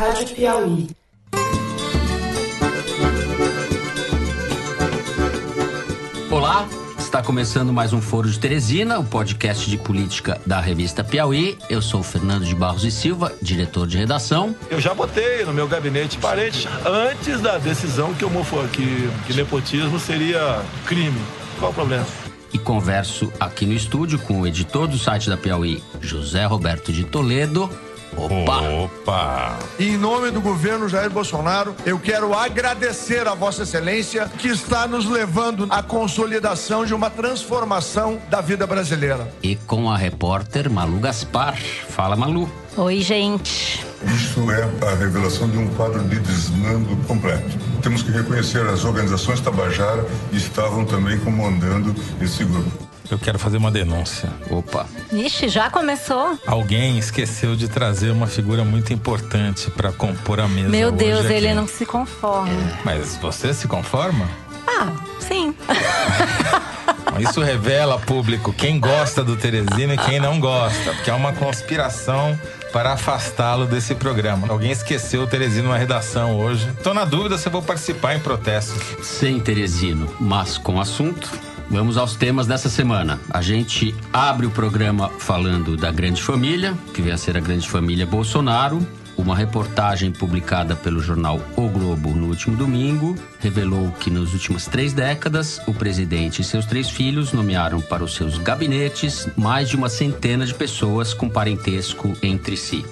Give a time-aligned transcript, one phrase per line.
[0.00, 0.88] Rádio Piauí.
[6.30, 6.66] Olá,
[6.98, 11.58] está começando mais um Foro de Teresina, o podcast de política da revista Piauí.
[11.68, 14.56] Eu sou o Fernando de Barros e Silva, diretor de redação.
[14.70, 18.42] Eu já botei no meu gabinete parente antes da decisão que, homo,
[18.72, 21.20] que, que nepotismo seria crime.
[21.58, 22.06] Qual o problema?
[22.54, 27.04] E converso aqui no estúdio com o editor do site da Piauí, José Roberto de
[27.04, 27.68] Toledo.
[28.16, 28.60] Opa!
[28.84, 29.58] Opa!
[29.78, 35.06] Em nome do governo Jair Bolsonaro, eu quero agradecer a Vossa Excelência que está nos
[35.06, 39.32] levando à consolidação de uma transformação da vida brasileira.
[39.42, 41.56] E com a repórter Malu Gaspar.
[41.56, 42.50] Fala, Malu.
[42.76, 43.84] Oi, gente.
[44.06, 47.58] Isso é a revelação de um quadro de desmando completo.
[47.82, 52.89] Temos que reconhecer as organizações Tabajara estavam também comandando esse grupo.
[53.10, 54.30] Eu quero fazer uma denúncia.
[54.48, 54.86] Opa.
[55.12, 56.38] Ixi, já começou?
[56.46, 60.68] Alguém esqueceu de trazer uma figura muito importante para compor a mesa.
[60.68, 61.56] Meu Deus, hoje ele aqui.
[61.56, 62.52] não se conforma.
[62.84, 64.28] Mas você se conforma?
[64.66, 65.54] Ah, sim.
[67.18, 70.92] Isso revela, público, quem gosta do Teresina e quem não gosta.
[70.92, 72.38] Porque é uma conspiração
[72.72, 74.46] para afastá-lo desse programa.
[74.48, 76.70] Alguém esqueceu o Teresino na redação hoje.
[76.82, 79.02] Tô na dúvida se eu vou participar em protesto.
[79.02, 81.49] Sem Teresino, mas com assunto.
[81.70, 83.20] Vamos aos temas dessa semana.
[83.30, 87.68] A gente abre o programa falando da grande família, que vem a ser a grande
[87.68, 88.84] família Bolsonaro.
[89.16, 94.92] Uma reportagem publicada pelo jornal O Globo no último domingo revelou que nas últimas três
[94.92, 99.88] décadas, o presidente e seus três filhos nomearam para os seus gabinetes mais de uma
[99.88, 102.84] centena de pessoas com parentesco entre si.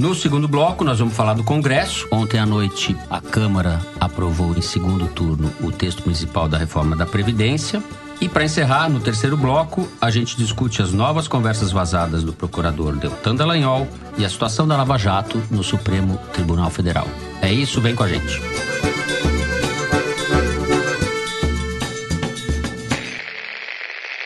[0.00, 2.08] No segundo bloco, nós vamos falar do Congresso.
[2.10, 7.04] Ontem à noite, a Câmara aprovou em segundo turno o texto principal da reforma da
[7.04, 7.82] Previdência.
[8.18, 12.96] E para encerrar, no terceiro bloco, a gente discute as novas conversas vazadas do procurador
[12.96, 17.06] Deltan Dallagnol e a situação da Lava Jato no Supremo Tribunal Federal.
[17.42, 18.40] É isso, vem com a gente.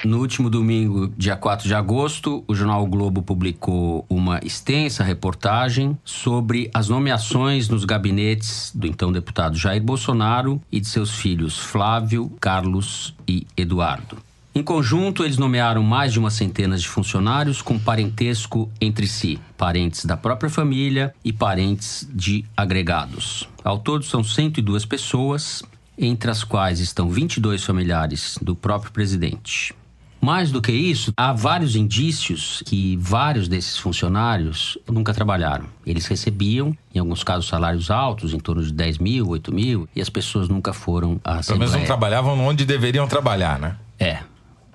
[0.05, 5.97] No último domingo, dia 4 de agosto, o jornal o Globo publicou uma extensa reportagem
[6.05, 12.31] sobre as nomeações nos gabinetes do então deputado Jair Bolsonaro e de seus filhos Flávio,
[12.39, 14.19] Carlos e Eduardo.
[14.55, 20.05] Em conjunto, eles nomearam mais de uma centena de funcionários com parentesco entre si, parentes
[20.05, 23.49] da própria família e parentes de agregados.
[23.65, 25.63] Ao todo, são 102 pessoas,
[25.97, 29.75] entre as quais estão 22 familiares do próprio presidente.
[30.25, 35.67] Mais do que isso, há vários indícios que vários desses funcionários nunca trabalharam.
[35.85, 40.01] Eles recebiam, em alguns casos, salários altos, em torno de 10 mil, 8 mil, e
[40.01, 41.87] as pessoas nunca foram à Pelo menos não Assembleia.
[41.87, 43.77] trabalhavam onde deveriam trabalhar, né?
[44.01, 44.21] É.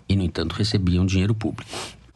[0.07, 1.67] E, no entanto, recebiam dinheiro público.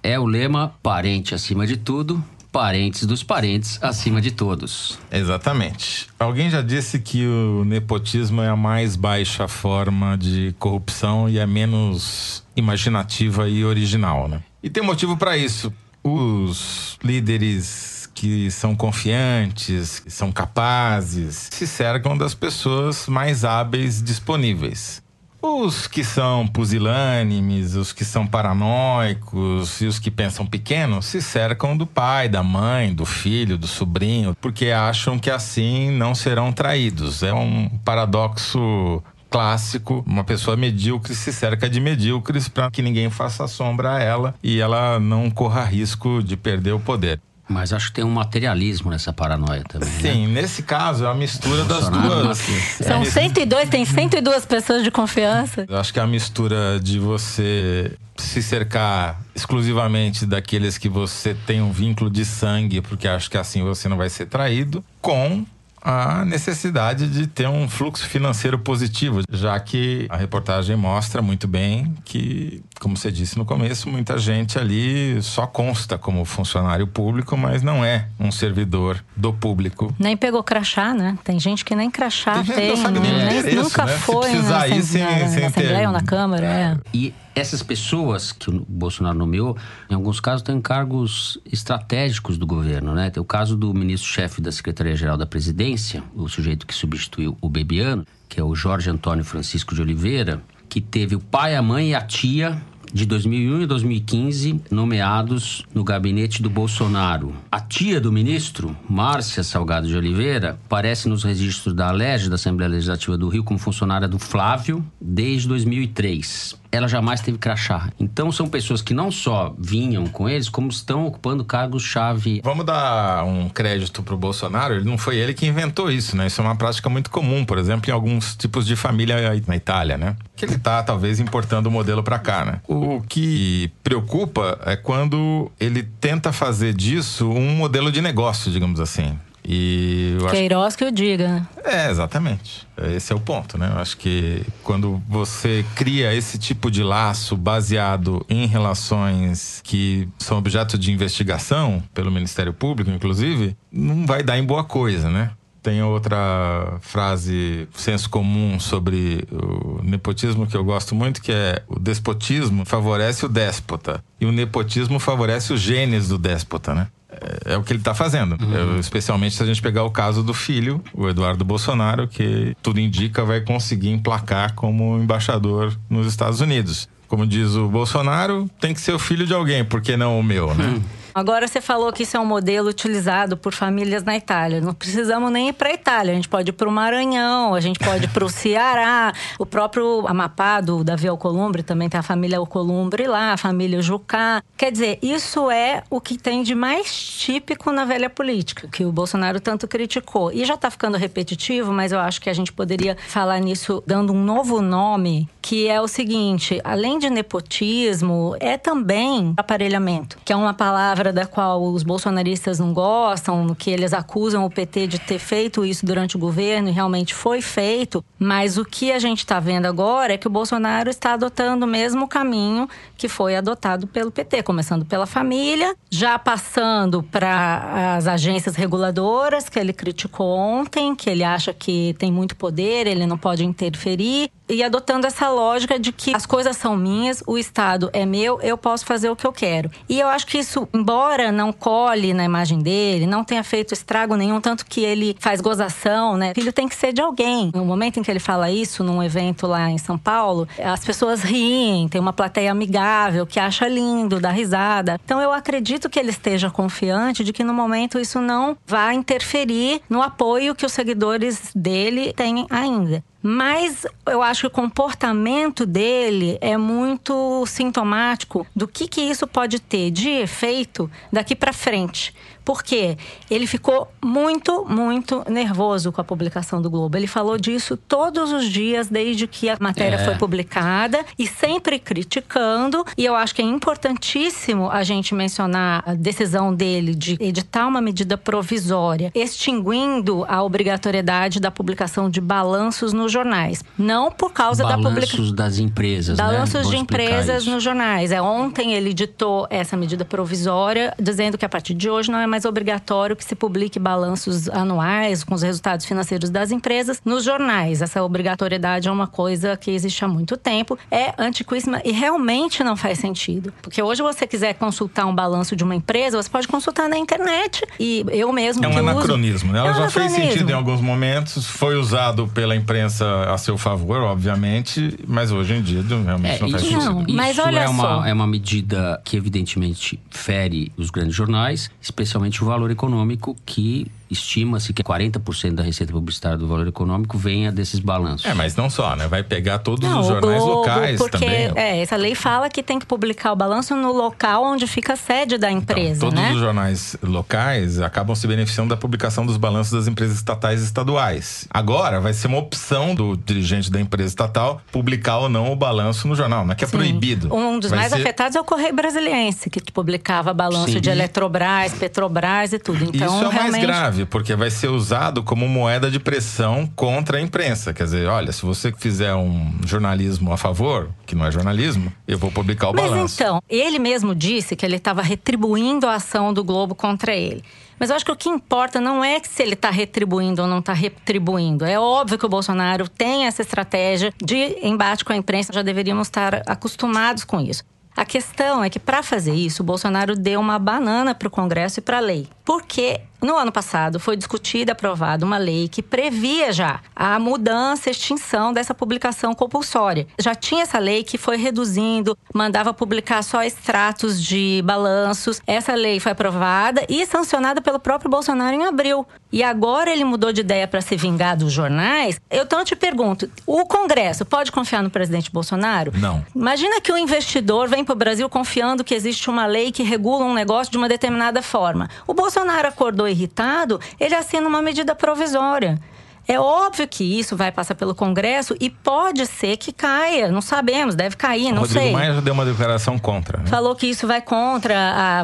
[0.03, 4.99] É o lema parente acima de tudo, parentes dos parentes acima de todos.
[5.11, 6.07] Exatamente.
[6.19, 11.45] Alguém já disse que o nepotismo é a mais baixa forma de corrupção e é
[11.47, 14.41] menos imaginativa e original, né?
[14.61, 15.73] E tem motivo para isso.
[16.03, 25.02] Os líderes que são confiantes, que são capazes, se cercam das pessoas mais hábeis disponíveis.
[25.45, 31.75] Os que são pusilânimes, os que são paranoicos e os que pensam pequeno se cercam
[31.75, 37.23] do pai, da mãe, do filho, do sobrinho, porque acham que assim não serão traídos.
[37.23, 40.01] É um paradoxo clássico.
[40.07, 44.61] Uma pessoa medíocre se cerca de medíocres para que ninguém faça sombra a ela e
[44.61, 47.19] ela não corra risco de perder o poder.
[47.47, 49.89] Mas acho que tem um materialismo nessa paranoia também.
[49.89, 49.99] né?
[50.13, 52.39] Sim, nesse caso é a mistura das duas.
[52.79, 55.65] É a São mis- 102, tem 102 pessoas de confiança.
[55.67, 61.61] Eu acho que é a mistura de você se cercar exclusivamente daqueles que você tem
[61.61, 65.45] um vínculo de sangue, porque acho que assim você não vai ser traído, com
[65.85, 71.93] a necessidade de ter um fluxo financeiro positivo, já que a reportagem mostra muito bem
[72.05, 77.61] que, como você disse no começo, muita gente ali só consta como funcionário público, mas
[77.61, 79.93] não é um servidor do público.
[79.97, 81.17] Nem pegou crachá, né?
[81.23, 83.93] Tem gente que nem crachá Tem tem, não sabe nem o nem- endereço, nunca né?
[83.95, 86.77] Se foi na ir sem- Assembleia, sem na Assembleia ou na Câmara, é.
[86.93, 89.57] E essas pessoas que o Bolsonaro nomeou,
[89.89, 93.09] em alguns casos, têm cargos estratégicos do governo, né?
[93.09, 98.05] Tem o caso do ministro-chefe da Secretaria-Geral da Presidência, o sujeito que substituiu o Bebiano,
[98.27, 101.95] que é o Jorge Antônio Francisco de Oliveira, que teve o pai, a mãe e
[101.95, 102.59] a tia
[102.93, 107.33] de 2001 e 2015 nomeados no gabinete do Bolsonaro.
[107.51, 112.69] A tia do ministro, Márcia Salgado de Oliveira, aparece nos registros da ALEG, da Assembleia
[112.69, 116.62] Legislativa do Rio, como funcionária do Flávio desde 2003.
[116.73, 117.89] Ela jamais teve crachá.
[117.99, 122.41] Então são pessoas que não só vinham com eles, como estão ocupando cargos-chave.
[122.43, 126.25] Vamos dar um crédito pro Bolsonaro, ele não foi ele que inventou isso, né?
[126.25, 129.15] Isso é uma prática muito comum, por exemplo, em alguns tipos de família
[129.47, 130.15] na Itália, né?
[130.35, 132.59] Que ele tá talvez importando o modelo para cá, né?
[132.67, 139.15] O que preocupa é quando ele tenta fazer disso um modelo de negócio, digamos assim.
[139.45, 141.47] E eu acho Queiroz que o diga, né?
[141.63, 142.67] É, exatamente.
[142.95, 143.69] Esse é o ponto, né?
[143.73, 150.37] Eu acho que quando você cria esse tipo de laço baseado em relações que são
[150.37, 155.31] objeto de investigação pelo Ministério Público, inclusive, não vai dar em boa coisa, né?
[155.61, 161.79] Tem outra frase, senso comum sobre o nepotismo que eu gosto muito, que é o
[161.79, 166.87] despotismo favorece o déspota e o nepotismo favorece os genes do déspota, né?
[167.21, 168.35] É, é o que ele está fazendo.
[168.35, 172.79] É, especialmente se a gente pegar o caso do filho, o Eduardo Bolsonaro, que tudo
[172.79, 176.87] indica vai conseguir emplacar como embaixador nos Estados Unidos.
[177.07, 180.53] Como diz o Bolsonaro, tem que ser o filho de alguém, porque não o meu,
[180.55, 180.81] né?
[181.13, 184.59] Agora você falou que isso é um modelo utilizado por famílias na Itália.
[184.59, 186.11] Não precisamos nem ir para a Itália.
[186.11, 189.13] A gente pode ir para o Maranhão, a gente pode ir para o Ceará.
[189.37, 194.41] O próprio Amapá, do Davi Alcolumbre, também tem a família Alcolumbre lá, a família Jucá.
[194.57, 198.91] Quer dizer, isso é o que tem de mais típico na velha política, que o
[198.91, 200.31] Bolsonaro tanto criticou.
[200.31, 204.13] E já está ficando repetitivo, mas eu acho que a gente poderia falar nisso dando
[204.13, 210.35] um novo nome, que é o seguinte: além de nepotismo, é também aparelhamento, que é
[210.35, 215.19] uma palavra da qual os bolsonaristas não gostam, que eles acusam o PT de ter
[215.19, 218.03] feito isso durante o governo e realmente foi feito.
[218.17, 221.69] Mas o que a gente está vendo agora é que o Bolsonaro está adotando o
[221.69, 228.55] mesmo caminho que foi adotado pelo PT, começando pela família, já passando para as agências
[228.55, 233.43] reguladoras que ele criticou ontem, que ele acha que tem muito poder, ele não pode
[233.43, 238.39] interferir, e adotando essa lógica de que as coisas são minhas, o Estado é meu,
[238.41, 239.69] eu posso fazer o que eu quero.
[239.87, 244.15] E eu acho que isso, embora não cole na imagem dele, não tenha feito estrago
[244.15, 246.33] nenhum, tanto que ele faz gozação, né?
[246.35, 247.51] Filho tem que ser de alguém.
[247.53, 251.21] No momento em que ele fala isso, num evento lá em São Paulo, as pessoas
[251.21, 254.99] riem, tem uma plateia amigável que acha lindo, dá risada.
[255.03, 259.81] Então eu acredito que ele esteja confiante de que no momento isso não vai interferir
[259.89, 263.03] no apoio que os seguidores dele têm ainda.
[263.25, 269.61] Mas eu acho que o comportamento dele é muito sintomático do que, que isso pode
[269.61, 272.13] ter de efeito daqui para frente.
[272.45, 272.97] Porque
[273.29, 276.97] ele ficou muito, muito nervoso com a publicação do Globo.
[276.97, 280.05] Ele falou disso todos os dias desde que a matéria É.
[280.05, 282.85] foi publicada e sempre criticando.
[282.97, 287.81] E eu acho que é importantíssimo a gente mencionar a decisão dele de editar uma
[287.81, 293.63] medida provisória, extinguindo a obrigatoriedade da publicação de balanços nos jornais.
[293.77, 295.17] Não por causa da publicação.
[295.17, 296.23] Balanços das empresas, né?
[296.23, 297.51] Balanços Vamos de empresas isso.
[297.51, 298.11] nos jornais.
[298.11, 302.27] É, ontem ele editou essa medida provisória, dizendo que a partir de hoje não é
[302.33, 307.79] mais obrigatório que se publique balanços anuais com os resultados financeiros das empresas nos jornais.
[307.79, 312.75] Essa obrigatoriedade é uma coisa que existe há muito tempo, é antiquíssima e realmente não
[312.75, 313.53] faz sentido.
[313.61, 317.61] Porque hoje você quiser consultar um balanço de uma empresa, você pode consultar na internet.
[317.79, 319.59] E eu mesmo É um que uso- anacronismo, né?
[319.59, 320.31] Ela É um já fez anacronismo.
[320.31, 325.61] sentido em alguns momentos, foi usado pela imprensa a seu favor, obviamente, mas hoje em
[325.61, 326.93] dia realmente É, não faz isso, sentido.
[326.93, 328.05] Não, mas isso olha é, uma, só.
[328.07, 334.71] é uma medida que evidentemente fere os grandes jornais, especialmente o valor econômico, que estima-se
[334.73, 338.25] que 40% da receita publicitária do valor econômico venha desses balanços.
[338.25, 339.07] É, mas não só, né?
[339.07, 341.51] Vai pegar todos Não, os jornais Globo, locais porque, também.
[341.55, 344.95] É, essa lei fala que tem que publicar o balanço no local onde fica a
[344.95, 346.31] sede da empresa, Então, todos né?
[346.33, 351.47] os jornais locais acabam se beneficiando da publicação dos balanços das empresas estatais e estaduais.
[351.49, 356.07] Agora, vai ser uma opção do dirigente da empresa estatal publicar ou não o balanço
[356.07, 356.45] no jornal.
[356.45, 356.77] Não é que é Sim.
[356.77, 357.33] proibido.
[357.33, 360.81] Um dos Vai mais ser- afetados é o Correio Brasiliense, que publicava balanço Sim.
[360.81, 362.83] de Eletrobras, Petrobras e tudo.
[362.83, 363.65] Então, Isso é o mais realmente.
[364.05, 367.73] Porque vai ser usado como moeda de pressão contra a imprensa.
[367.73, 372.17] Quer dizer, olha, se você fizer um jornalismo a favor, que não é jornalismo, eu
[372.17, 373.21] vou publicar o Mas balanço.
[373.21, 377.43] então, ele mesmo disse que ele estava retribuindo a ação do Globo contra ele.
[377.79, 380.59] Mas eu acho que o que importa não é se ele está retribuindo ou não
[380.59, 381.65] está retribuindo.
[381.65, 386.07] É óbvio que o Bolsonaro tem essa estratégia de embate com a imprensa, já deveríamos
[386.07, 387.63] estar acostumados com isso.
[387.95, 391.79] A questão é que, para fazer isso, o Bolsonaro deu uma banana para o Congresso
[391.79, 392.27] e para a lei.
[392.43, 397.89] Porque No ano passado, foi discutida e aprovada uma lei que previa já a mudança,
[397.89, 400.05] extinção dessa publicação compulsória.
[400.19, 405.41] Já tinha essa lei que foi reduzindo, mandava publicar só extratos de balanços.
[405.47, 409.07] Essa lei foi aprovada e sancionada pelo próprio Bolsonaro em abril.
[409.31, 412.19] E agora ele mudou de ideia para se vingar dos jornais.
[412.29, 415.91] Eu então te pergunto: o Congresso pode confiar no presidente Bolsonaro?
[415.95, 416.23] Não.
[416.35, 420.25] Imagina que o investidor vem para o Brasil confiando que existe uma lei que regula
[420.25, 421.89] um negócio de uma determinada forma.
[422.05, 425.79] O Bolsonaro acordou irritado, ele assina uma medida provisória.
[426.27, 430.31] É óbvio que isso vai passar pelo Congresso e pode ser que caia.
[430.31, 431.91] Não sabemos, deve cair, não Rodrigo sei.
[431.91, 433.39] Maia já deu uma declaração contra.
[433.39, 433.45] Né?
[433.47, 434.75] Falou que isso vai contra,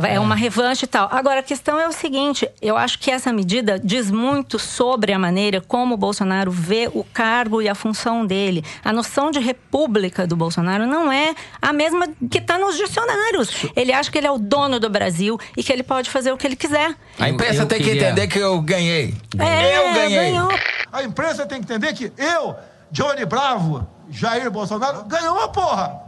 [0.03, 1.07] a, é uma revanche e tal.
[1.11, 5.19] Agora, a questão é o seguinte: eu acho que essa medida diz muito sobre a
[5.19, 8.63] maneira como o Bolsonaro vê o cargo e a função dele.
[8.83, 13.65] A noção de república do Bolsonaro não é a mesma que está nos dicionários.
[13.75, 16.37] Ele acha que ele é o dono do Brasil e que ele pode fazer o
[16.37, 16.93] que ele quiser.
[17.17, 19.13] A imprensa eu tem que queria- entender que eu ganhei.
[19.37, 20.31] É, eu ganhei.
[20.31, 20.49] ganhou.
[20.91, 22.55] A imprensa tem que entender que eu,
[22.91, 26.01] Johnny Bravo, Jair Bolsonaro, ganhou, porra!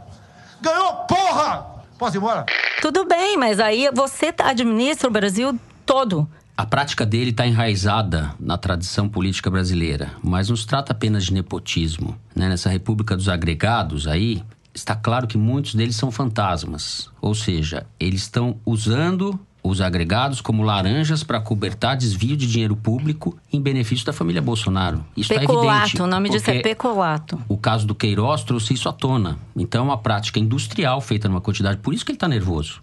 [0.60, 1.66] Ganhou, porra!
[1.98, 2.46] Posso ir embora?
[2.80, 6.28] Tudo bem, mas aí você administra o Brasil todo.
[6.56, 11.32] A prática dele está enraizada na tradição política brasileira, mas não se trata apenas de
[11.32, 12.16] nepotismo.
[12.34, 12.48] né?
[12.48, 14.42] Nessa República dos Agregados aí,
[14.74, 17.08] está claro que muitos deles são fantasmas.
[17.20, 23.38] Ou seja, eles estão usando os agregados como laranjas para cobertar desvio de dinheiro público
[23.52, 25.04] em benefício da família Bolsonaro.
[25.16, 26.02] Isso é evidente.
[26.02, 27.40] O nome disso é porque peculato.
[27.48, 29.38] O caso do Queiroz trouxe isso à tona.
[29.56, 31.78] Então, é uma prática industrial feita numa quantidade.
[31.78, 32.80] Por isso que ele está nervoso.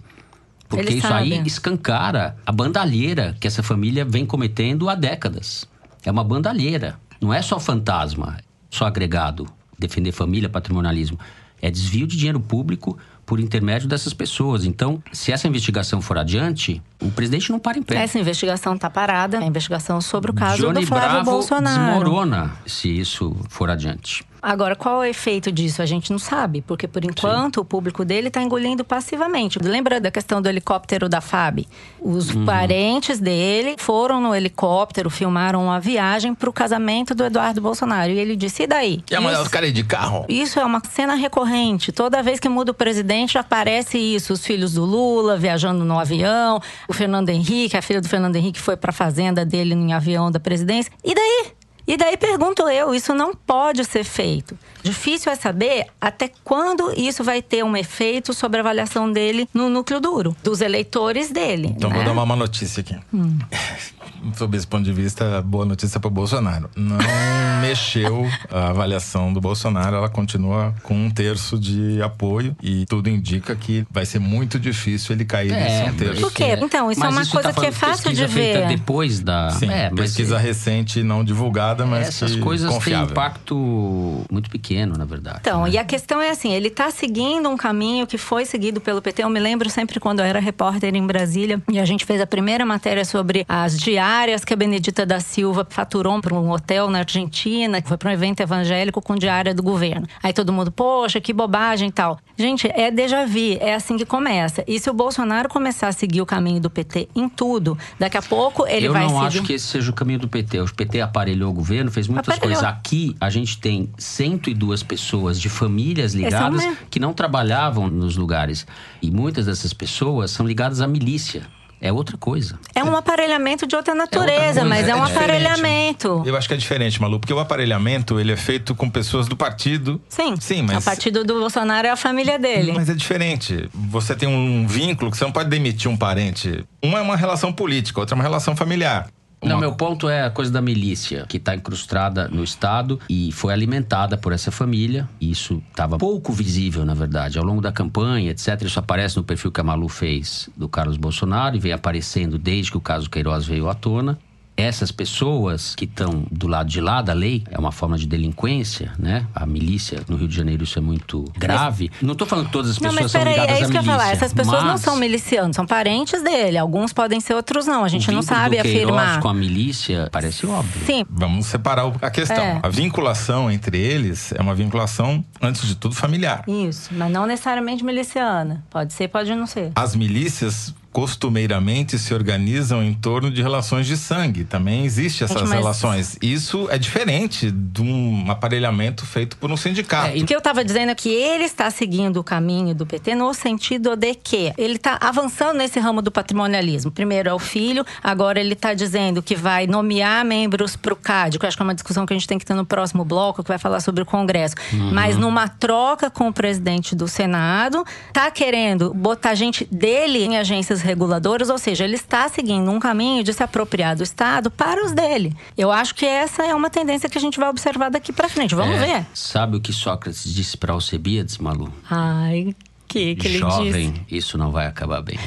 [0.69, 1.33] Porque Ele isso sabe.
[1.33, 5.67] aí escancara a bandalheira que essa família vem cometendo há décadas.
[6.05, 7.00] É uma bandalheira.
[7.19, 8.38] Não é só fantasma,
[8.69, 9.48] só agregado.
[9.77, 11.19] Defender família, patrimonialismo.
[11.59, 12.98] É desvio de dinheiro público
[13.29, 14.65] por intermédio dessas pessoas.
[14.65, 17.98] Então, se essa investigação for adiante, o presidente não para em pé.
[17.98, 22.00] Essa investigação está parada, a investigação sobre o caso Johnny do Flávio Bravo Bolsonaro.
[22.00, 24.25] desmorona se isso for adiante.
[24.41, 25.81] Agora, qual é o efeito disso?
[25.81, 29.60] A gente não sabe, porque por enquanto o público dele está engolindo passivamente.
[29.60, 31.67] Lembra da questão do helicóptero da FAB?
[32.00, 32.46] Os Uhum.
[32.46, 38.12] parentes dele foram no helicóptero, filmaram uma viagem para o casamento do Eduardo Bolsonaro.
[38.12, 39.03] E ele disse: e daí?
[39.12, 40.25] Ia mandar Isso- os caras ir de carro?
[40.29, 41.91] Isso é uma cena recorrente.
[41.91, 44.34] Toda vez que muda o presidente, aparece isso.
[44.34, 46.62] Os filhos do Lula viajando no avião.
[46.88, 50.31] O Fernando Henrique, a filha do Fernando Henrique foi para a fazenda dele em avião
[50.31, 50.91] da presidência.
[51.03, 51.46] E daí?
[51.89, 54.55] E daí pergunto eu, isso não pode ser feito.
[54.83, 59.69] Difícil é saber até quando isso vai ter um efeito sobre a avaliação dele no
[59.69, 61.74] núcleo duro, dos eleitores dele.
[61.75, 61.95] Então né?
[61.98, 62.98] vou dar uma má notícia aqui.
[64.36, 66.69] Sob esse ponto de vista, boa notícia para Bolsonaro.
[66.75, 66.98] Não
[67.62, 73.55] mexeu a avaliação do Bolsonaro, ela continua com um terço de apoio e tudo indica
[73.55, 76.21] que vai ser muito difícil ele cair nesse um terço.
[76.21, 76.57] Por quê?
[76.62, 78.67] Então, isso é Mas uma tá coisa que é fácil de ver.
[78.67, 79.51] depois da.
[79.51, 83.12] Sim, é, mas pesquisa recente não divulgada, mas essas que coisas têm confiável.
[83.12, 85.39] impacto muito pequeno, na verdade.
[85.41, 85.71] Então, né?
[85.71, 89.23] e a questão é assim, ele está seguindo um caminho que foi seguido pelo PT.
[89.23, 92.27] Eu me lembro sempre quando eu era repórter em Brasília e a gente fez a
[92.27, 96.99] primeira matéria sobre as diárias que a Benedita da Silva faturou para um hotel na
[96.99, 100.07] Argentina, que foi para um evento evangélico com diária do governo.
[100.23, 102.19] Aí todo mundo, poxa, que bobagem e tal.
[102.38, 104.63] Gente, é déjà vu, é assim que começa.
[104.67, 108.21] E se o Bolsonaro começar a seguir o caminho do PT em tudo, daqui a
[108.21, 109.25] pouco ele eu vai não seguir.
[109.27, 110.59] acho que esse seja o caminho do PT.
[110.61, 112.59] O PT aparelhou o governo, fez muitas Aparelhou.
[112.59, 112.77] coisas.
[112.77, 116.77] Aqui a gente tem 102 pessoas de famílias ligadas mesmo.
[116.89, 118.65] que não trabalhavam nos lugares.
[119.01, 121.43] E muitas dessas pessoas são ligadas à milícia.
[121.81, 122.59] É outra coisa.
[122.75, 125.23] É um aparelhamento de outra natureza, coisa, mas é, é um diferente.
[125.23, 126.23] aparelhamento.
[126.25, 129.37] Eu acho que é diferente, Malu, porque o aparelhamento ele é feito com pessoas do
[129.37, 130.01] partido.
[130.09, 130.35] Sim.
[130.41, 130.85] Sim, mas.
[130.85, 132.73] A partido do Bolsonaro é a família dele.
[132.73, 133.69] Mas é diferente.
[133.73, 136.65] Você tem um vínculo que você não pode demitir um parente.
[136.83, 139.07] Uma é uma relação política, outra é uma relação familiar.
[139.41, 143.31] Não, Uma- meu ponto é a coisa da milícia, que está incrustada no Estado e
[143.31, 145.08] foi alimentada por essa família.
[145.19, 147.38] Isso estava pouco visível, na verdade.
[147.39, 150.98] Ao longo da campanha, etc., isso aparece no perfil que a Malu fez do Carlos
[150.98, 154.19] Bolsonaro e vem aparecendo desde que o caso Queiroz veio à tona.
[154.59, 158.91] Essas pessoas que estão do lado de lá da lei, é uma forma de delinquência,
[158.99, 159.25] né?
[159.33, 161.89] A milícia, no Rio de Janeiro, isso é muito grave.
[162.01, 163.71] não estou falando que todas as Não, pessoas mas são peraí, ligadas é isso à
[163.71, 163.99] que eu ia milícia.
[164.03, 164.11] falar.
[164.13, 166.57] Essas pessoas não mas são milicianos, são parentes dele.
[166.57, 167.83] Alguns podem ser, outros não.
[167.83, 169.19] A gente o não sabe do Queiroz afirmar.
[169.21, 170.85] com a milícia parece óbvio.
[170.85, 172.43] Sim, Vamos separar a questão.
[172.43, 172.59] É.
[172.61, 176.43] A vinculação entre eles é uma vinculação, antes de tudo, familiar.
[176.47, 176.89] isso.
[176.93, 178.63] Mas não necessariamente miliciana.
[178.69, 179.71] Pode ser, pode não ser.
[179.75, 184.43] As milícias costumeiramente se organizam em torno de relações de sangue.
[184.43, 186.17] Também existe essas mas- relações.
[186.21, 190.17] Isso é diferente de um aparelhamento feito por um sindicato.
[190.17, 193.33] O que eu estava dizendo é que ele está seguindo o caminho do PT no
[193.33, 196.91] sentido de que ele está avançando nesse ramo do patrimonialismo.
[196.91, 201.39] Primeiro é o filho, agora ele está dizendo que vai nomear membros para o CAD,
[201.39, 203.05] que eu acho que é uma discussão que a gente tem que ter no próximo
[203.05, 204.55] bloco, que vai falar sobre o Congresso.
[204.91, 210.81] Mas numa troca com o presidente do Senado, está querendo botar gente dele em agências
[210.89, 214.91] reguladoras, ou seja, ele está seguindo um caminho de se apropriar do Estado para os
[214.91, 215.36] dele.
[215.58, 218.55] Eu acho que essa é uma tendência que a gente vai observar daqui para frente.
[218.55, 219.05] Vamos É, ver.
[219.13, 221.72] Sabe o que Sócrates disse para Alcebiades, Malu?
[221.89, 222.55] Ai,
[222.88, 224.05] que que ele Jovem, disse?
[224.10, 225.19] isso não vai acabar bem.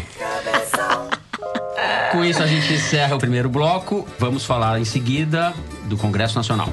[2.10, 4.06] Com isso, a gente encerra o primeiro bloco.
[4.18, 5.54] Vamos falar em seguida
[5.84, 6.68] do Congresso Nacional.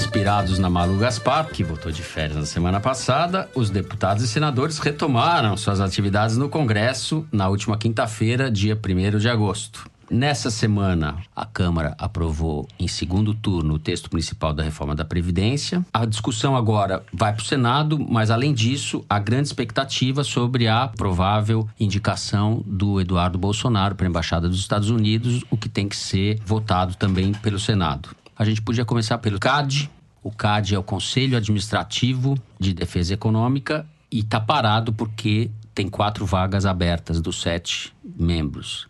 [0.00, 4.78] Inspirados na Malu Gaspar, que votou de férias na semana passada, os deputados e senadores
[4.78, 9.88] retomaram suas atividades no Congresso na última quinta-feira, dia 1 de agosto.
[10.10, 15.84] Nessa semana, a Câmara aprovou em segundo turno o texto municipal da reforma da Previdência.
[15.92, 20.88] A discussão agora vai para o Senado, mas além disso, há grande expectativa sobre a
[20.88, 25.96] provável indicação do Eduardo Bolsonaro para a Embaixada dos Estados Unidos, o que tem que
[25.96, 28.08] ser votado também pelo Senado.
[28.40, 29.90] A gente podia começar pelo CAD.
[30.22, 36.24] O CAD é o Conselho Administrativo de Defesa Econômica e está parado porque tem quatro
[36.24, 38.88] vagas abertas dos sete membros.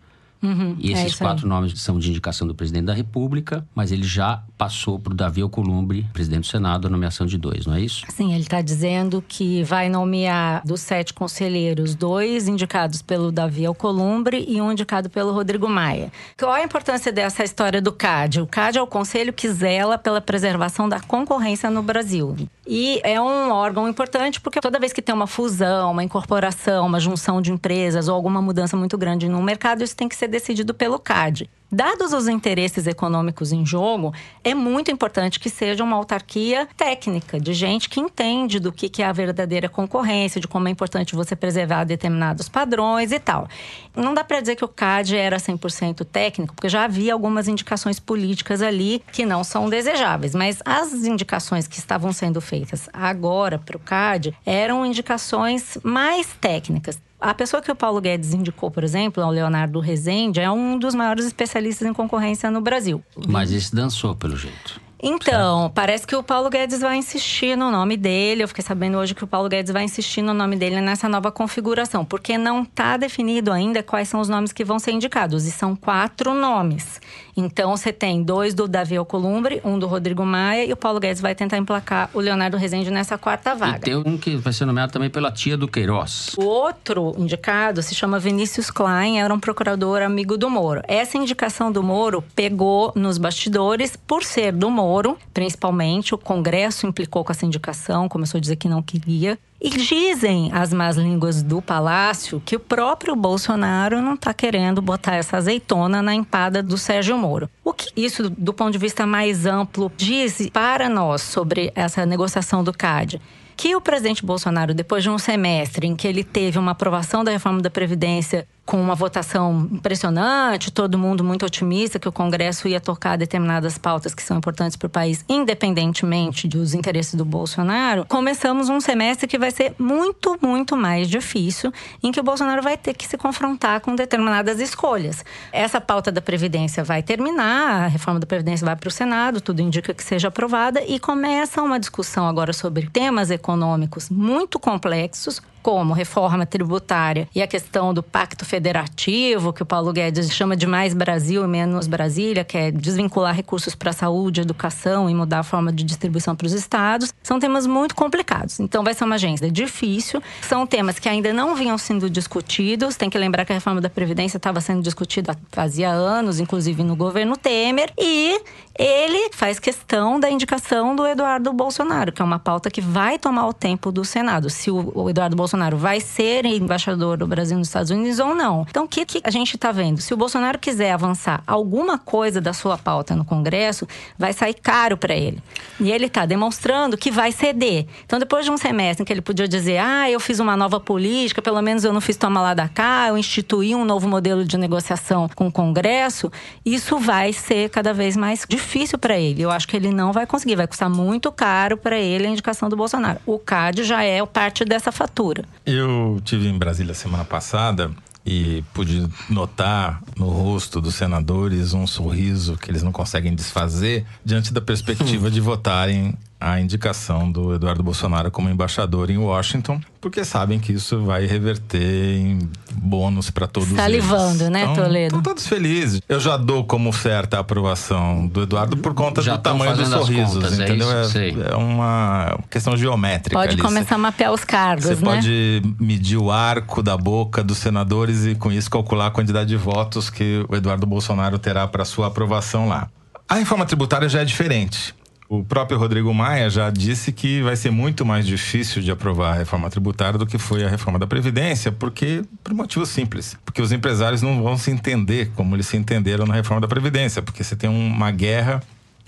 [0.79, 1.27] E é esses aí.
[1.27, 5.17] quatro nomes são de indicação do presidente da República, mas ele já passou para o
[5.17, 8.05] Davi Alcolumbre, presidente do Senado, a nomeação de dois, não é isso?
[8.09, 14.45] Sim, ele está dizendo que vai nomear dos sete conselheiros dois indicados pelo Davi Alcolumbre
[14.49, 16.13] e um indicado pelo Rodrigo Maia.
[16.39, 18.41] Qual a importância dessa história do CAD?
[18.41, 22.37] O CAD é o conselho que zela pela preservação da concorrência no Brasil.
[22.67, 27.01] E é um órgão importante porque toda vez que tem uma fusão, uma incorporação, uma
[27.01, 30.73] junção de empresas ou alguma mudança muito grande no mercado, isso tem que ser decidido
[30.73, 31.51] pelo CAD.
[31.73, 37.55] Dados os interesses econômicos em jogo, é muito importante que seja uma autarquia técnica, de
[37.55, 41.37] gente que entende do que que é a verdadeira concorrência, de como é importante você
[41.37, 43.47] preservar determinados padrões e tal.
[43.95, 48.01] Não dá para dizer que o CAD era 100% técnico, porque já havia algumas indicações
[48.01, 53.77] políticas ali que não são desejáveis, mas as indicações que estavam sendo feitas agora para
[53.77, 57.01] o CAD eram indicações mais técnicas.
[57.21, 60.95] A pessoa que o Paulo Guedes indicou, por exemplo, o Leonardo Rezende, é um dos
[60.95, 63.05] maiores especialistas em concorrência no Brasil.
[63.29, 64.81] Mas esse dançou, pelo jeito.
[65.03, 68.43] Então, parece que o Paulo Guedes vai insistir no nome dele.
[68.43, 71.33] Eu fiquei sabendo hoje que o Paulo Guedes vai insistir no nome dele nessa nova
[71.33, 75.47] configuração, porque não está definido ainda quais são os nomes que vão ser indicados.
[75.47, 77.01] E são quatro nomes.
[77.37, 81.23] Então, você tem dois do Davi Alcolumbre, um do Rodrigo Maia, e o Paulo Guedes
[81.23, 83.79] vai tentar emplacar o Leonardo Rezende nessa quarta vaga.
[83.79, 86.35] E tem um que vai ser nomeado também pela tia do Queiroz.
[86.37, 90.83] O outro indicado se chama Vinícius Klein, era um procurador amigo do Moro.
[90.87, 94.90] Essa indicação do Moro pegou nos bastidores por ser do Moro,
[95.33, 96.15] principalmente.
[96.15, 99.39] O Congresso implicou com essa indicação, começou a dizer que não queria.
[99.61, 105.17] E dizem as más línguas do palácio que o próprio Bolsonaro não está querendo botar
[105.17, 107.49] essa azeitona na empada do Sérgio Moro.
[107.63, 112.65] O que isso, do ponto de vista mais amplo, diz para nós sobre essa negociação
[112.65, 113.21] do CAD?
[113.61, 117.31] que o presidente Bolsonaro, depois de um semestre em que ele teve uma aprovação da
[117.31, 122.81] reforma da Previdência com uma votação impressionante, todo mundo muito otimista que o Congresso ia
[122.81, 128.69] tocar determinadas pautas que são importantes para o país, independentemente dos interesses do Bolsonaro, começamos
[128.69, 132.95] um semestre que vai ser muito, muito mais difícil, em que o Bolsonaro vai ter
[132.95, 135.25] que se confrontar com determinadas escolhas.
[135.53, 139.61] Essa pauta da Previdência vai terminar, a reforma da Previdência vai para o Senado, tudo
[139.61, 145.93] indica que seja aprovada, e começa uma discussão agora sobre temas econômicos muito complexos, como
[145.93, 150.95] reforma tributária e a questão do pacto federativo, que o Paulo Guedes chama de mais
[150.95, 155.73] Brasil e menos Brasília, que é desvincular recursos para saúde, educação e mudar a forma
[155.73, 158.61] de distribuição para os estados, são temas muito complicados.
[158.61, 162.97] Então vai ser uma agenda difícil, são temas que ainda não vinham sendo discutidos.
[162.97, 166.97] Tem que lembrar que a reforma da Previdência estava sendo discutida fazia anos, inclusive no
[166.97, 168.41] governo Temer, e
[168.83, 173.47] ele faz questão da indicação do Eduardo Bolsonaro, que é uma pauta que vai tomar
[173.47, 174.49] o tempo do Senado.
[174.49, 178.65] Se o Eduardo Bolsonaro vai ser embaixador do Brasil nos Estados Unidos ou não.
[178.71, 180.01] Então, o que, que a gente está vendo?
[180.01, 183.87] Se o Bolsonaro quiser avançar alguma coisa da sua pauta no Congresso,
[184.19, 185.43] vai sair caro para ele.
[185.79, 187.87] E ele está demonstrando que vai ceder.
[188.07, 190.81] Então, depois de um semestre em que ele podia dizer, ah, eu fiz uma nova
[190.81, 194.43] política, pelo menos eu não fiz toma lá da cá, eu instituí um novo modelo
[194.43, 196.33] de negociação com o Congresso,
[196.65, 199.43] isso vai ser cada vez mais difícil difícil para ele.
[199.43, 202.69] Eu acho que ele não vai conseguir, vai custar muito caro para ele a indicação
[202.69, 203.19] do Bolsonaro.
[203.27, 205.45] O CAD já é parte dessa fatura.
[205.67, 207.91] Eu tive em Brasília semana passada
[208.25, 214.53] e pude notar no rosto dos senadores um sorriso que eles não conseguem desfazer diante
[214.53, 220.59] da perspectiva de votarem a indicação do Eduardo Bolsonaro como embaixador em Washington, porque sabem
[220.59, 224.49] que isso vai reverter em bônus para todos Salivando, eles.
[224.51, 225.07] né, então, Toledo?
[225.09, 226.01] Estão todos felizes.
[226.09, 229.89] Eu já dou como certa a aprovação do Eduardo por conta Já do tamanho dos
[229.89, 231.03] sorrisos, contas, é entendeu?
[231.03, 231.11] isso?
[231.11, 231.37] Sei.
[231.51, 233.63] é uma questão geométrica Pode ali.
[233.63, 235.01] começar a mapear os cargos, Você né?
[235.03, 239.57] pode medir o arco da boca dos senadores e, com isso, calcular a quantidade de
[239.57, 242.89] votos que o Eduardo Bolsonaro terá para sua aprovação lá.
[243.29, 244.95] A reforma tributária já é diferente.
[245.33, 249.39] O próprio Rodrigo Maia já disse que vai ser muito mais difícil de aprovar a
[249.39, 253.39] reforma tributária do que foi a reforma da Previdência, porque por motivo simples.
[253.45, 257.23] Porque os empresários não vão se entender como eles se entenderam na reforma da Previdência,
[257.23, 258.61] porque você tem uma guerra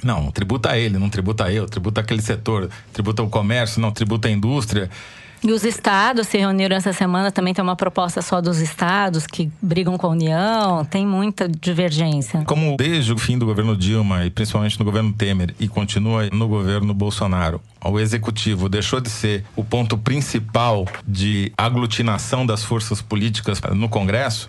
[0.04, 4.30] não, tributa ele, não tributa eu, tributa aquele setor, tributa o comércio, não tributa a
[4.30, 4.88] indústria.
[5.44, 9.50] E os estados se reuniram essa semana, também tem uma proposta só dos estados que
[9.60, 12.42] brigam com a União, tem muita divergência.
[12.44, 16.46] Como desde o fim do governo Dilma e principalmente no governo Temer e continua no
[16.46, 23.60] governo Bolsonaro, o executivo deixou de ser o ponto principal de aglutinação das forças políticas
[23.74, 24.48] no Congresso,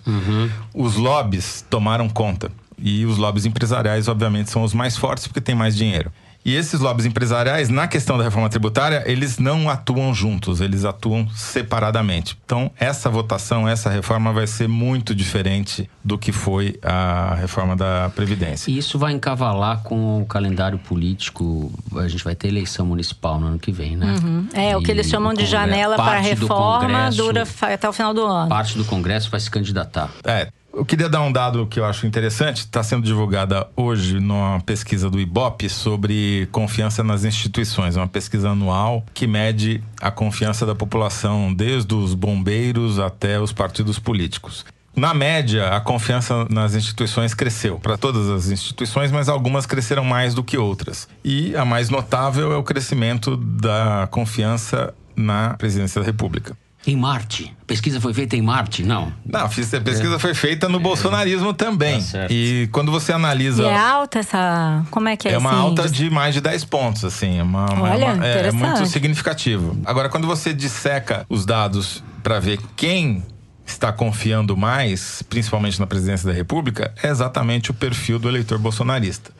[0.72, 2.52] os lobbies tomaram conta.
[2.78, 6.10] E os lobbies empresariais, obviamente, são os mais fortes porque têm mais dinheiro.
[6.44, 11.26] E esses lobbies empresariais, na questão da reforma tributária, eles não atuam juntos, eles atuam
[11.34, 12.36] separadamente.
[12.44, 18.10] Então, essa votação, essa reforma vai ser muito diferente do que foi a reforma da
[18.14, 18.70] Previdência.
[18.70, 21.72] E isso vai encavalar com o calendário político.
[21.96, 24.14] A gente vai ter eleição municipal no ano que vem, né?
[24.52, 28.12] É, o que E eles chamam de janela para reforma Congresso- dura até o final
[28.12, 28.48] do ano.
[28.50, 30.10] Parte do Congresso vai se candidatar.
[30.24, 32.58] É, eu queria dar um dado que eu acho interessante.
[32.58, 37.96] Está sendo divulgada hoje numa pesquisa do IBOP sobre confiança nas instituições.
[37.96, 43.52] É uma pesquisa anual que mede a confiança da população, desde os bombeiros até os
[43.52, 44.64] partidos políticos.
[44.96, 50.34] Na média, a confiança nas instituições cresceu para todas as instituições, mas algumas cresceram mais
[50.34, 51.08] do que outras.
[51.24, 56.56] E a mais notável é o crescimento da confiança na presidência da República.
[56.86, 57.50] Em Marte.
[57.62, 58.82] A pesquisa foi feita em Marte?
[58.82, 59.12] Não.
[59.24, 62.02] Não, fiz- a pesquisa foi feita no bolsonarismo também.
[62.02, 63.62] Tá e quando você analisa.
[63.62, 64.84] E é alta essa.
[64.90, 67.38] Como é que é, É uma alta de mais de 10 pontos, assim.
[67.38, 69.78] É, uma, Olha, é uma- é, é muito significativo.
[69.86, 73.22] Agora, quando você disseca os dados para ver quem
[73.66, 79.30] está confiando mais, principalmente na presidência da República, é exatamente o perfil do eleitor bolsonarista.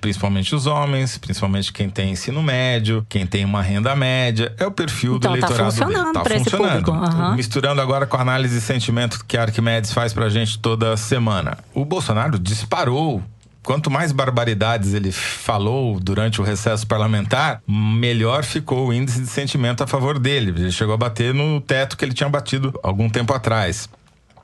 [0.00, 4.70] Principalmente os homens, principalmente quem tem ensino médio, quem tem uma renda média, é o
[4.70, 5.84] perfil Então, do tá eleitorado dele.
[5.86, 6.92] funcionando Tá pra funcionando.
[6.92, 7.34] aham.
[7.36, 11.58] Misturando agora com a análise de sentimento que a Arquimedes faz pra gente toda semana.
[11.74, 13.22] O Bolsonaro disparou.
[13.60, 19.84] Quanto mais barbaridades ele falou durante o recesso parlamentar, melhor ficou o índice de sentimento
[19.84, 20.52] a favor dele.
[20.56, 23.86] Ele chegou a bater no teto que ele tinha batido algum tempo atrás.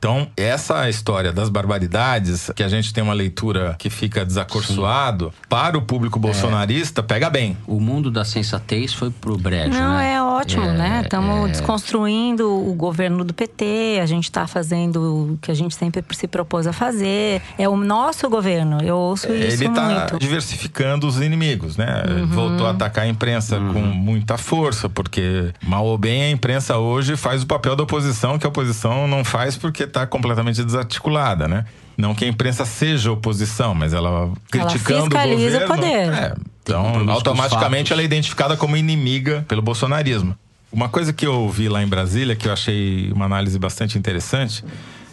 [0.05, 5.79] Então, essa história das barbaridades, que a gente tem uma leitura que fica desacorçoado, para
[5.79, 7.57] o público bolsonarista, pega bem.
[7.67, 10.13] O mundo da sensatez foi pro brejo, Não, né?
[10.13, 11.01] é ótimo, É, né?
[11.05, 11.53] Estamos é.
[11.53, 16.29] desconstruindo o governo do PT, a gente está fazendo o que a gente sempre se
[16.29, 17.41] propôs a fazer.
[17.57, 20.13] É o nosso governo, eu ouço isso Ele está muito.
[20.13, 20.19] Uhum.
[20.19, 22.03] diversificando os inimigos, né?
[22.29, 27.17] Voltou a atacar a imprensa com muita força, porque mal ou bem a imprensa hoje
[27.17, 31.65] faz o papel da oposição que a oposição não faz porque está completamente desarticulada, né?
[31.97, 35.75] Não que a imprensa seja oposição, mas ela criticando fiscaliza o o governo.
[35.75, 36.13] poder.
[36.13, 40.37] É, então, automaticamente ela é identificada como inimiga pelo bolsonarismo.
[40.73, 44.65] Uma coisa que eu vi lá em Brasília, que eu achei uma análise bastante interessante,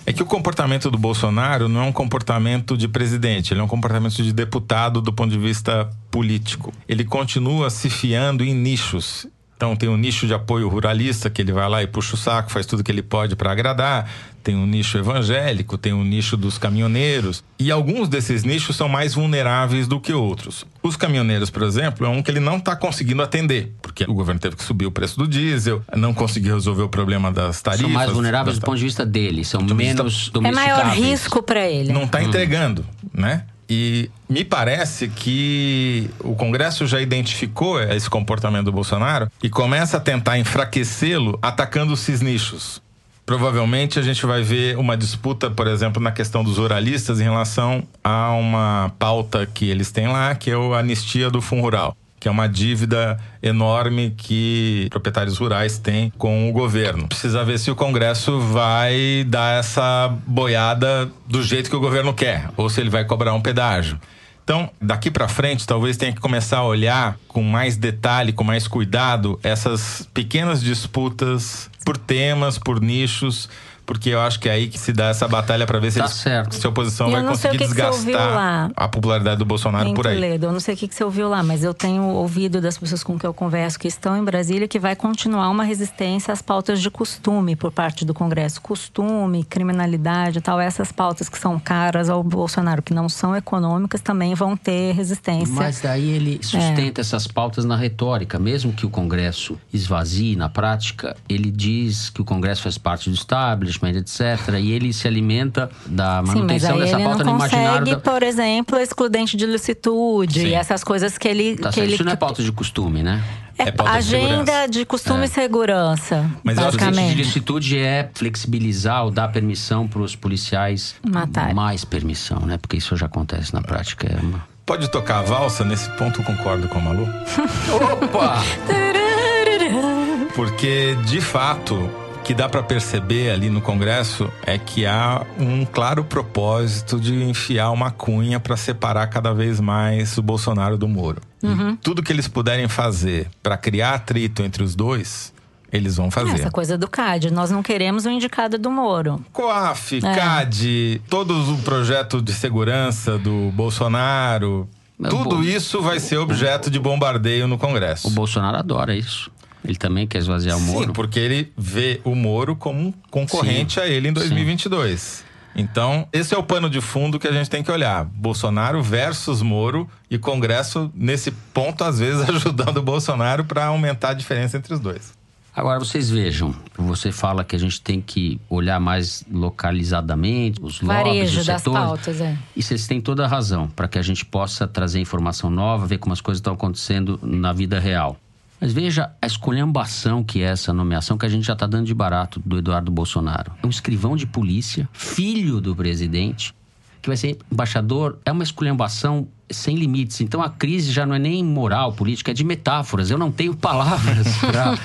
[0.07, 3.67] é que o comportamento do Bolsonaro não é um comportamento de presidente, ele é um
[3.67, 6.73] comportamento de deputado do ponto de vista político.
[6.89, 9.27] Ele continua se fiando em nichos.
[9.61, 12.51] Então tem um nicho de apoio ruralista que ele vai lá e puxa o saco,
[12.51, 14.09] faz tudo que ele pode para agradar.
[14.43, 17.43] Tem um nicho evangélico, tem um nicho dos caminhoneiros.
[17.59, 20.65] E alguns desses nichos são mais vulneráveis do que outros.
[20.81, 24.41] Os caminhoneiros, por exemplo, é um que ele não está conseguindo atender, porque o governo
[24.41, 27.85] teve que subir o preço do diesel, não conseguiu resolver o problema das tarifas.
[27.85, 30.77] São mais vulneráveis do ponto de vista dele, são de vista- menos É domesticáveis.
[30.87, 31.93] maior risco para ele.
[31.93, 33.43] não está entregando, né?
[33.73, 39.99] E me parece que o Congresso já identificou esse comportamento do Bolsonaro e começa a
[40.01, 42.81] tentar enfraquecê-lo atacando esses nichos.
[43.25, 47.87] Provavelmente a gente vai ver uma disputa, por exemplo, na questão dos oralistas em relação
[48.03, 52.27] a uma pauta que eles têm lá, que é a anistia do Fundo Rural, que
[52.27, 57.07] é uma dívida enorme que proprietários rurais têm com o governo.
[57.07, 62.47] Precisa ver se o Congresso vai dar essa boiada do jeito que o governo quer,
[62.55, 63.99] ou se ele vai cobrar um pedágio.
[64.43, 68.67] Então, daqui para frente, talvez tenha que começar a olhar com mais detalhe, com mais
[68.67, 73.49] cuidado, essas pequenas disputas por temas, por nichos,
[73.91, 76.05] porque eu acho que é aí que se dá essa batalha para ver se, Tá
[76.05, 76.55] eles- certo.
[76.55, 80.15] se a oposição E vai conseguir desgastar a popularidade do Bolsonaro Em por aí.
[80.15, 80.45] Toledo.
[80.45, 83.03] Eu não sei o que que você ouviu lá, mas eu tenho ouvido das pessoas
[83.03, 86.81] com que eu converso que estão em Brasília que vai continuar uma resistência às pautas
[86.81, 88.61] de costume por parte do Congresso.
[88.61, 90.59] Costume, criminalidade e tal.
[90.59, 95.53] Essas pautas que são caras ao Bolsonaro, que não são econômicas, também vão ter resistência.
[95.53, 98.39] Mas daí ele sustenta essas pautas na retórica.
[98.39, 103.15] Mesmo que o Congresso esvazie na prática, ele diz que o Congresso faz parte do
[103.15, 104.55] establishment, etc.
[104.59, 107.79] E ele se alimenta da Sim, mas manutenção aí dessa ele pauta não no imaginário
[107.79, 108.11] consegue, da...
[108.11, 110.55] por exemplo, excludente de licitude, Sim.
[110.55, 111.55] essas coisas que ele...
[111.57, 113.23] Tá que certo, ele Isso não é pauta de costume, né?
[113.57, 114.67] É, É pauta de agenda segurança.
[114.69, 119.27] de costume e segurança, Mas eu acho que O de licitude é flexibilizar ou dar
[119.27, 121.53] permissão para os policiais Matarem.
[121.53, 122.57] mais permissão, né?
[122.57, 124.07] Porque isso já acontece na prática.
[124.07, 124.49] É uma...
[124.65, 125.65] Pode tocar a valsa?
[125.65, 127.03] Nesse ponto eu concordo com a Malu.
[128.03, 128.41] Opa!
[130.35, 131.89] Porque, de fato,
[132.23, 137.71] que dá para perceber ali no Congresso é que há um claro propósito de enfiar
[137.71, 141.21] uma cunha para separar cada vez mais o Bolsonaro do Moro.
[141.43, 145.33] E tudo que eles puderem fazer para criar atrito entre os dois,
[145.71, 146.33] eles vão fazer.
[146.33, 147.31] Essa coisa do CAD.
[147.31, 149.23] Nós não queremos o indicado do Moro.
[149.33, 150.15] COAF, É.
[150.15, 156.69] CAD, todo o projeto de segurança do Bolsonaro, Mas tudo bom, isso vai ser objeto
[156.69, 158.07] de bombardeio no Congresso.
[158.07, 159.31] O Bolsonaro adora isso.
[159.63, 160.87] Ele também quer esvaziar o Moro.
[160.87, 165.23] Sim, porque ele vê o Moro como um concorrente Sim, a ele em 2022.
[165.55, 168.05] Então, esse é o pano de fundo que a gente tem que olhar.
[168.05, 174.13] Bolsonaro versus Moro e Congresso, nesse ponto, às vezes, ajudando o Bolsonaro para aumentar a
[174.13, 175.13] diferença entre os dois.
[175.53, 181.03] Agora vocês vejam, você fala que a gente tem que olhar mais localizadamente os lobbies,
[181.03, 181.85] Varejo os das setores.
[181.85, 182.37] pautas, é.
[182.55, 185.97] E vocês têm toda a razão, para que a gente possa trazer informação nova, ver
[185.97, 188.17] como as coisas estão acontecendo na vida real.
[188.61, 191.93] Mas veja a esculhambação que é essa nomeação que a gente já está dando de
[191.95, 193.51] barato do Eduardo Bolsonaro.
[193.61, 196.53] É um escrivão de polícia, filho do presidente,
[197.01, 198.19] que vai ser embaixador.
[198.23, 200.21] É uma esculhambação sem limites.
[200.21, 203.09] Então a crise já não é nem moral, política, é de metáforas.
[203.09, 204.77] Eu não tenho palavras para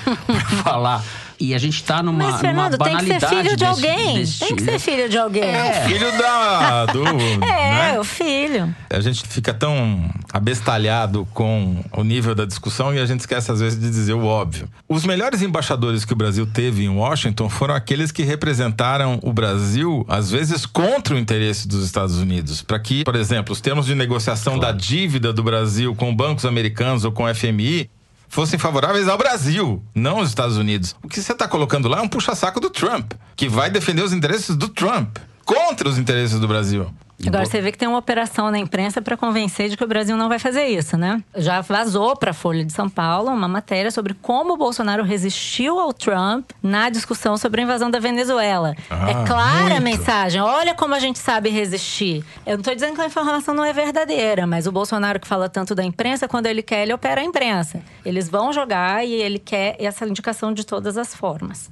[0.63, 1.03] falar.
[1.39, 3.65] E a gente está numa, Mas, numa Fernando, tem que ser banalidade filho de desse-
[3.87, 4.13] alguém.
[4.15, 5.43] desse- Tem que ser filho de alguém.
[5.43, 6.85] É, o filho da.
[6.87, 7.03] Do,
[7.45, 7.66] É,
[7.99, 8.73] o filho.
[8.89, 13.59] A gente fica tão abestalhado com o nível da discussão e a gente esquece às
[13.59, 14.69] vezes de dizer o óbvio.
[14.87, 20.05] Os melhores embaixadores que o Brasil teve em Washington foram aqueles que representaram o Brasil,
[20.07, 22.61] às vezes, contra o interesse dos Estados Unidos.
[22.61, 27.03] Para que, por exemplo, os termos de negociação da dívida do Brasil com bancos americanos
[27.03, 27.89] ou com o FMI
[28.29, 30.95] fossem favoráveis ao Brasil, não aos Estados Unidos.
[31.01, 34.13] O que você está colocando lá é um puxa-saco do Trump, que vai defender os
[34.13, 36.91] interesses do Trump contra os interesses do Brasil.
[37.25, 40.15] Agora você vê que tem uma operação na imprensa para convencer de que o Brasil
[40.15, 41.23] não vai fazer isso, né?
[41.35, 45.79] Já vazou para a Folha de São Paulo uma matéria sobre como o Bolsonaro resistiu
[45.79, 48.75] ao Trump na discussão sobre a invasão da Venezuela.
[48.89, 49.83] Ah, é clara a muito.
[49.83, 50.39] mensagem.
[50.41, 52.23] Olha como a gente sabe resistir.
[52.45, 55.49] Eu não estou dizendo que a informação não é verdadeira, mas o Bolsonaro que fala
[55.49, 57.81] tanto da imprensa, quando ele quer, ele opera a imprensa.
[58.05, 61.69] Eles vão jogar e ele quer essa indicação de todas as formas.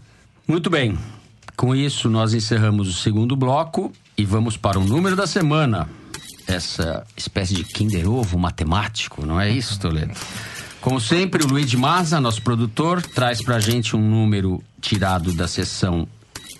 [0.47, 0.97] Muito bem.
[1.55, 5.89] Com isso, nós encerramos o segundo bloco e vamos para o número da semana.
[6.47, 10.13] Essa espécie de Kinder Ovo matemático, não é isso, Toledo?
[10.79, 15.47] Como sempre, o Luiz de Maza, nosso produtor, traz pra gente um número tirado da
[15.47, 16.07] seção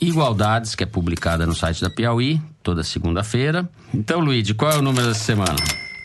[0.02, 3.70] Igualdades, que é publicada no site da Piauí, toda segunda-feira.
[3.94, 5.56] Então, Luiz, qual é o número dessa semana?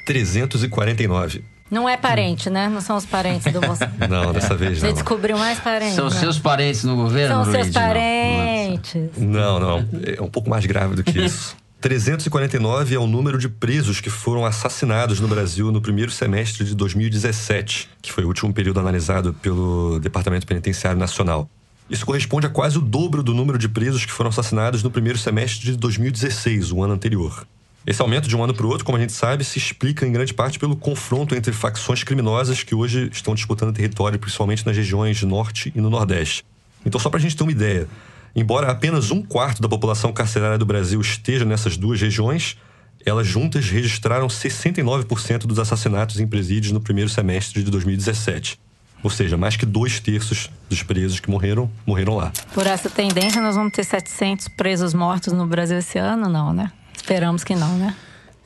[0.06, 1.44] 349.
[1.70, 2.68] Não é parente, né?
[2.68, 3.94] Não são os parentes do Bolsonaro.
[4.10, 4.94] Não, dessa vez Você não.
[4.94, 5.94] descobriu mais parentes.
[5.94, 6.16] São né?
[6.16, 7.74] seus parentes no governo, São seus Luiz?
[7.74, 7.82] Não.
[7.82, 9.10] parentes.
[9.16, 9.88] Não, não.
[10.18, 11.56] É um pouco mais grave do que isso.
[11.80, 16.74] 349 é o número de presos que foram assassinados no Brasil no primeiro semestre de
[16.74, 21.48] 2017, que foi o último período analisado pelo Departamento Penitenciário Nacional.
[21.88, 25.18] Isso corresponde a quase o dobro do número de presos que foram assassinados no primeiro
[25.18, 27.46] semestre de 2016, o ano anterior.
[27.86, 30.12] Esse aumento de um ano para o outro, como a gente sabe, se explica em
[30.12, 35.22] grande parte pelo confronto entre facções criminosas que hoje estão disputando território, principalmente nas regiões
[35.22, 36.44] norte e no nordeste.
[36.84, 37.88] Então, só para a gente ter uma ideia,
[38.36, 42.58] embora apenas um quarto da população carcerária do Brasil esteja nessas duas regiões,
[43.04, 48.58] elas juntas registraram 69% dos assassinatos em presídios no primeiro semestre de 2017.
[49.02, 52.30] Ou seja, mais que dois terços dos presos que morreram, morreram lá.
[52.52, 56.28] Por essa tendência, nós vamos ter 700 presos mortos no Brasil esse ano?
[56.28, 56.70] Não, né?
[57.10, 57.92] Esperamos que não, né?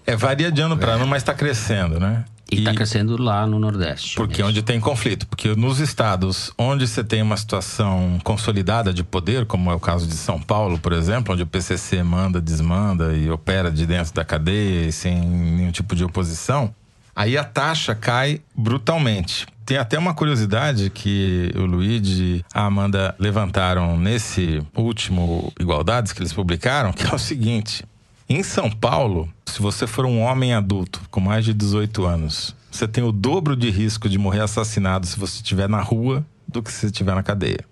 [0.07, 2.24] É, varia de ano para ano, mas está crescendo, né?
[2.50, 4.16] E está crescendo lá no Nordeste.
[4.16, 4.48] Porque mesmo.
[4.48, 5.27] onde tem conflito.
[5.27, 10.07] Porque nos estados onde você tem uma situação consolidada de poder, como é o caso
[10.07, 14.24] de São Paulo, por exemplo, onde o PCC manda, desmanda e opera de dentro da
[14.24, 16.74] cadeia e sem nenhum tipo de oposição,
[17.14, 19.46] aí a taxa cai brutalmente.
[19.66, 26.22] Tem até uma curiosidade que o Luigi e a Amanda levantaram nesse último Igualdades que
[26.22, 27.85] eles publicaram, que é o seguinte:
[28.35, 32.88] em São Paulo, se você for um homem adulto com mais de 18 anos, você
[32.88, 36.73] tem o dobro de risco de morrer assassinado se você estiver na rua do que
[36.73, 37.64] se estiver na cadeia.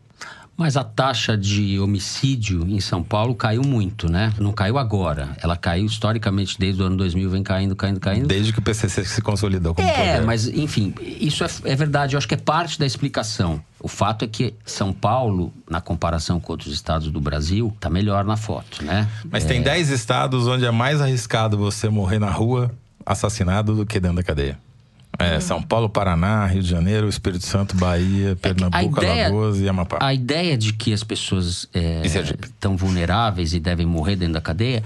[0.57, 4.33] Mas a taxa de homicídio em São Paulo caiu muito, né?
[4.39, 5.31] Não caiu agora.
[5.43, 8.27] Ela caiu historicamente desde o ano 2000, vem caindo, caindo, caindo.
[8.29, 10.27] Desde que o PCC se consolidou como É, poder.
[10.27, 12.15] mas enfim, isso é, é verdade.
[12.15, 13.63] Eu acho que é parte da explicação.
[13.81, 18.25] O fato é que São Paulo, na comparação com outros estados do Brasil, tá melhor
[18.25, 19.09] na foto, né?
[19.31, 22.71] Mas tem 10 estados onde é mais arriscado você morrer na rua
[23.05, 24.59] assassinado do que dentro da cadeia.
[25.19, 29.99] É, São Paulo, Paraná, Rio de Janeiro, Espírito Santo, Bahia, Pernambuco, ideia- Alagoas e Amapá.
[30.01, 34.83] A ideia de que as pessoas é, estão vulneráveis e devem morrer dentro da cadeia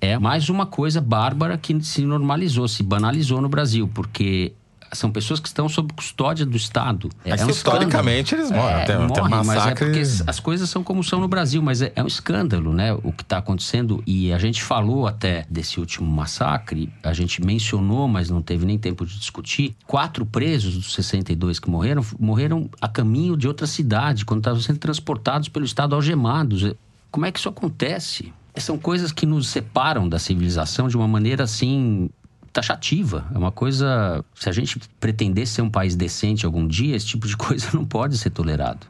[0.00, 4.52] é mais uma coisa bárbara que se normalizou, se banalizou no Brasil, porque
[4.92, 7.08] são pessoas que estão sob custódia do Estado.
[7.24, 10.68] É que historicamente eles morrem, É, até- até morrem, mas é massacre- porque as coisas
[10.68, 12.92] são como são no Brasil, mas é, é um escândalo, né?
[12.92, 14.02] O que está acontecendo.
[14.06, 18.78] E a gente falou até desse último massacre, a gente mencionou, mas não teve nem
[18.78, 19.74] tempo de discutir.
[19.86, 24.78] Quatro presos dos 62 que morreram, morreram a caminho de outra cidade, quando estavam sendo
[24.78, 26.72] transportados pelo Estado algemados.
[27.10, 28.32] Como é que isso acontece?
[28.56, 32.10] São coisas que nos separam da civilização de uma maneira assim
[32.52, 33.26] taxativa.
[33.34, 34.24] É uma coisa.
[34.34, 37.84] Se a gente pretender ser um país decente algum dia, esse tipo de coisa não
[37.84, 38.86] pode ser tolerado.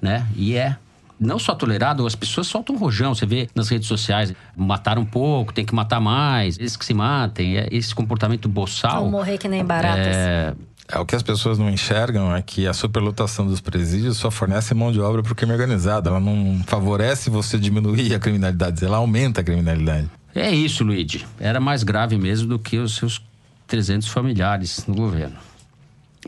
[0.00, 0.26] Né?
[0.36, 0.76] E é.
[1.20, 3.14] Não só tolerado, as pessoas soltam rojão.
[3.14, 6.92] Você vê nas redes sociais, mataram um pouco, tem que matar mais, eles que se
[6.92, 7.58] matem.
[7.58, 9.02] É Esse comportamento boçal.
[9.02, 10.04] Vão morrer que nem baratas.
[10.04, 10.54] É,
[10.90, 14.74] É, o que as pessoas não enxergam é que a superlotação dos presídios só fornece
[14.74, 16.08] mão de obra para o crime organizado.
[16.08, 20.10] Ela não favorece você diminuir a criminalidade, ela aumenta a criminalidade.
[20.34, 21.26] É isso, Luigi.
[21.38, 23.20] Era mais grave mesmo do que os seus
[23.66, 25.36] 300 familiares no governo.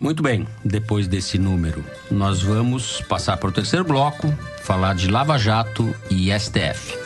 [0.00, 4.26] Muito bem, depois desse número, nós vamos passar para o terceiro bloco,
[4.62, 6.98] falar de Lava Jato e STF.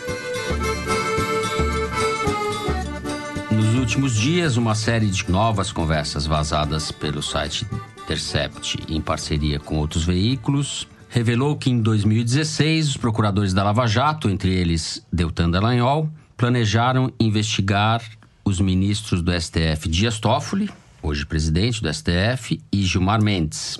[3.50, 7.66] Nos últimos dias, uma série de novas conversas vazadas pelo site
[8.04, 14.30] Intercept, em parceria com outros veículos, revelou que em 2016 os procuradores da Lava Jato,
[14.30, 18.00] entre eles Deltan Dallagnol, planejaram investigar
[18.44, 20.70] os ministros do STF Dias Toffoli,
[21.02, 23.76] hoje presidente do STF, e Gilmar Mendes.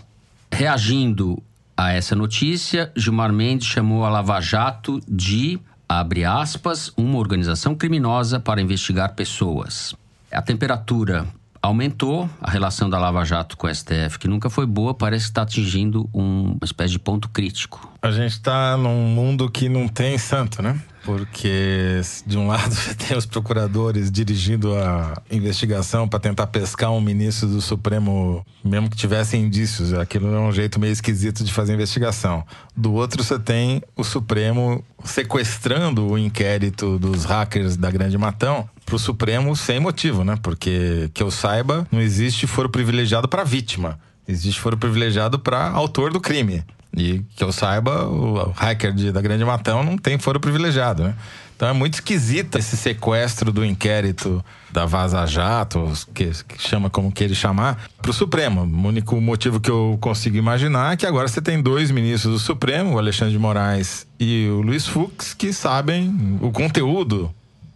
[0.52, 1.40] Reagindo
[1.76, 8.40] a essa notícia, Gilmar Mendes chamou a Lava Jato de, abre aspas, uma organização criminosa
[8.40, 9.94] para investigar pessoas.
[10.30, 11.28] A temperatura
[11.62, 15.30] aumentou, a relação da Lava Jato com o STF, que nunca foi boa, parece que
[15.30, 17.92] está atingindo um- uma espécie de ponto crítico.
[18.00, 20.80] A gente está num mundo que não tem santo, né?
[21.04, 27.00] Porque de um lado você tem os procuradores dirigindo a investigação para tentar pescar um
[27.00, 31.74] ministro do Supremo, mesmo que tivesse indícios, aquilo é um jeito meio esquisito de fazer
[31.74, 32.44] investigação.
[32.76, 38.96] Do outro você tem o Supremo sequestrando o inquérito dos hackers da Grande Matão para
[38.96, 40.38] o Supremo sem motivo, né?
[40.42, 43.98] Porque que eu saiba, não existe foro privilegiado para vítima.
[44.26, 46.64] Existe foro privilegiado para autor do crime.
[46.96, 51.14] E que eu saiba, o hacker de- da Grande Matão não tem foro privilegiado, né?
[51.54, 57.12] Então é muito esquisito esse sequestro do inquérito da Vaza Jato, que, que chama como
[57.12, 58.62] queira chamar, para o Supremo.
[58.62, 62.38] O único motivo que eu consigo imaginar é que agora você tem dois ministros do
[62.38, 67.30] Supremo, o Alexandre de Moraes e o Luiz Fux, que sabem o conteúdo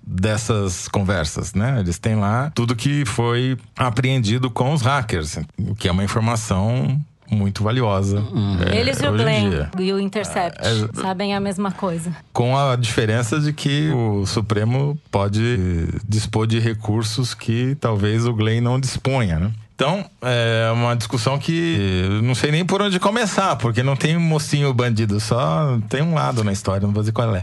[0.05, 1.79] dessas conversas, né?
[1.81, 7.01] Eles têm lá tudo que foi apreendido com os hackers, o que é uma informação
[7.31, 8.23] muito valiosa.
[8.71, 9.71] é, Eles e o Glenn dia.
[9.79, 12.15] e o Intercept É, sabem a mesma coisa.
[12.33, 18.61] Com a diferença de que o Supremo pode dispor de recursos que talvez o Glenn
[18.61, 19.51] não disponha, né?
[19.75, 24.73] Então, é uma discussão que não sei nem por onde começar, porque não tem mocinho
[24.73, 27.43] bandido, só tem um lado na história, não vou dizer qual é.